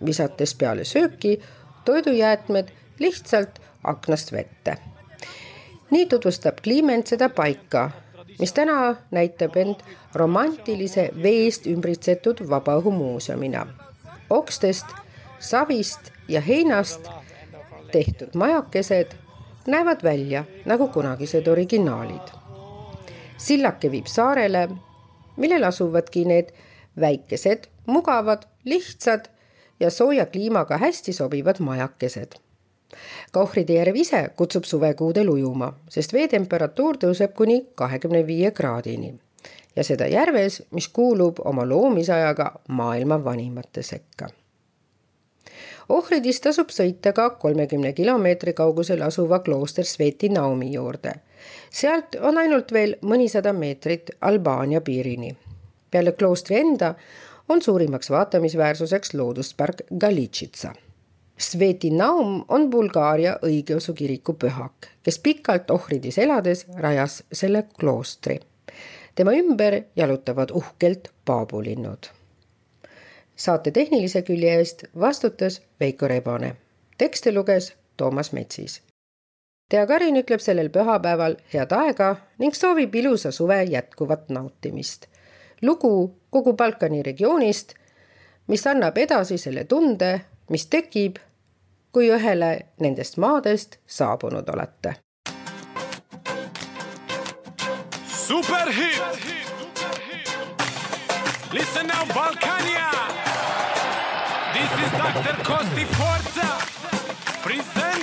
visates 0.06 0.54
peale 0.54 0.84
sööki 0.84 1.40
toidujäätmed 1.84 2.68
lihtsalt 2.98 3.60
aknast 3.84 4.32
vette. 4.32 4.76
nii 5.90 6.06
tutvustab 6.06 6.60
Kliiment 6.62 7.06
seda 7.06 7.28
paika, 7.28 7.90
mis 8.38 8.52
täna 8.52 8.96
näitab 9.10 9.56
end 9.56 9.82
romantilise 10.14 11.10
veest 11.22 11.66
ümbritsetud 11.66 12.42
vabaõhumuuseumina. 12.48 13.66
okstest, 14.30 14.86
savist 15.38 16.10
ja 16.28 16.40
heinast 16.40 17.08
tehtud 17.92 18.34
majakesed 18.34 19.14
näevad 19.66 20.02
välja 20.02 20.44
nagu 20.64 20.88
kunagised 20.88 21.46
originaalid. 21.46 22.34
sillake 23.36 23.90
viib 23.90 24.06
saarele, 24.06 24.68
millel 25.36 25.64
asuvadki 25.64 26.24
need 26.24 26.52
väikesed, 27.00 27.66
mugavad, 27.86 28.42
lihtsad 28.64 29.28
ja 29.80 29.90
sooja 29.90 30.26
kliimaga 30.26 30.78
hästi 30.78 31.12
sobivad 31.12 31.60
majakesed. 31.60 32.32
Ka 33.32 33.42
Ohride 33.42 33.78
järv 33.80 33.96
ise 33.96 34.28
kutsub 34.36 34.64
suvekuudel 34.64 35.28
ujuma, 35.28 35.72
sest 35.90 36.12
veetemperatuur 36.12 36.98
tõuseb 37.02 37.34
kuni 37.36 37.62
kahekümne 37.74 38.26
viie 38.26 38.50
kraadini 38.50 39.14
ja 39.76 39.84
seda 39.84 40.06
järves, 40.06 40.62
mis 40.70 40.88
kuulub 40.88 41.40
oma 41.44 41.68
loomisajaga 41.68 42.52
maailma 42.68 43.24
vanimate 43.24 43.82
sekka. 43.82 44.28
Ohridist 45.88 46.42
tasub 46.42 46.72
sõita 46.74 47.12
ka 47.14 47.28
kolmekümne 47.38 47.92
kilomeetri 47.94 48.56
kaugusel 48.58 49.02
asuva 49.06 49.38
klooster 49.38 49.84
Sveti 49.86 50.28
Naumi 50.28 50.72
juurde. 50.72 51.12
sealt 51.70 52.16
on 52.20 52.38
ainult 52.38 52.72
veel 52.72 52.96
mõnisada 53.02 53.52
meetrit 53.52 54.10
Albaania 54.20 54.80
piirini. 54.80 55.36
peale 55.90 56.12
kloostri 56.12 56.56
enda 56.56 56.94
on 57.48 57.62
suurimaks 57.62 58.10
vaatamisväärsuseks 58.10 59.14
looduspark 59.14 59.82
Galitšitsa. 60.00 60.74
Sveti 61.38 61.90
Naum 61.90 62.44
on 62.48 62.70
Bulgaaria 62.70 63.36
õigeusu 63.44 63.92
kiriku 63.94 64.32
pühak, 64.32 64.88
kes 65.02 65.18
pikalt 65.18 65.70
ohridis 65.70 66.18
elades 66.18 66.66
rajas 66.76 67.22
selle 67.32 67.66
kloostri. 67.80 68.40
tema 69.14 69.32
ümber 69.32 69.82
jalutavad 69.96 70.50
uhkelt 70.50 71.08
paabulinnud. 71.24 72.06
saate 73.36 73.70
tehnilise 73.70 74.22
külje 74.22 74.54
eest 74.58 74.84
vastutas 75.00 75.62
Veiko 75.80 76.08
Rebane. 76.08 76.56
tekste 76.98 77.32
luges 77.32 77.74
Toomas 77.96 78.32
Metsis. 78.32 78.82
Tea 79.68 79.86
Karin 79.86 80.16
ütleb 80.16 80.40
sellel 80.40 80.68
pühapäeval 80.68 81.36
head 81.52 81.72
aega 81.72 82.16
ning 82.38 82.54
soovib 82.54 82.94
ilusa 82.94 83.30
suve 83.30 83.62
jätkuvat 83.62 84.28
nautimist 84.28 85.06
lugu 85.62 86.16
kogu 86.30 86.52
Balkani 86.52 87.02
regioonist, 87.02 87.74
mis 88.46 88.66
annab 88.66 88.98
edasi 88.98 89.38
selle 89.38 89.64
tunde, 89.64 90.20
mis 90.50 90.66
tekib, 90.66 91.16
kui 91.96 92.10
ühele 92.12 92.48
nendest 92.84 93.16
maadest 93.16 93.78
saabunud 93.88 94.48
olete. 94.52 94.90
Superhit! 98.16 99.00
Listen 101.52 101.86
now, 101.86 102.04
Balkania! 102.12 102.90
This 104.52 104.70
is 104.84 104.92
Dr. 105.00 105.36
Kosti 105.48 105.84
Forza 105.96 106.50
presenting 107.42 107.95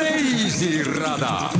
reisirada 0.00 1.50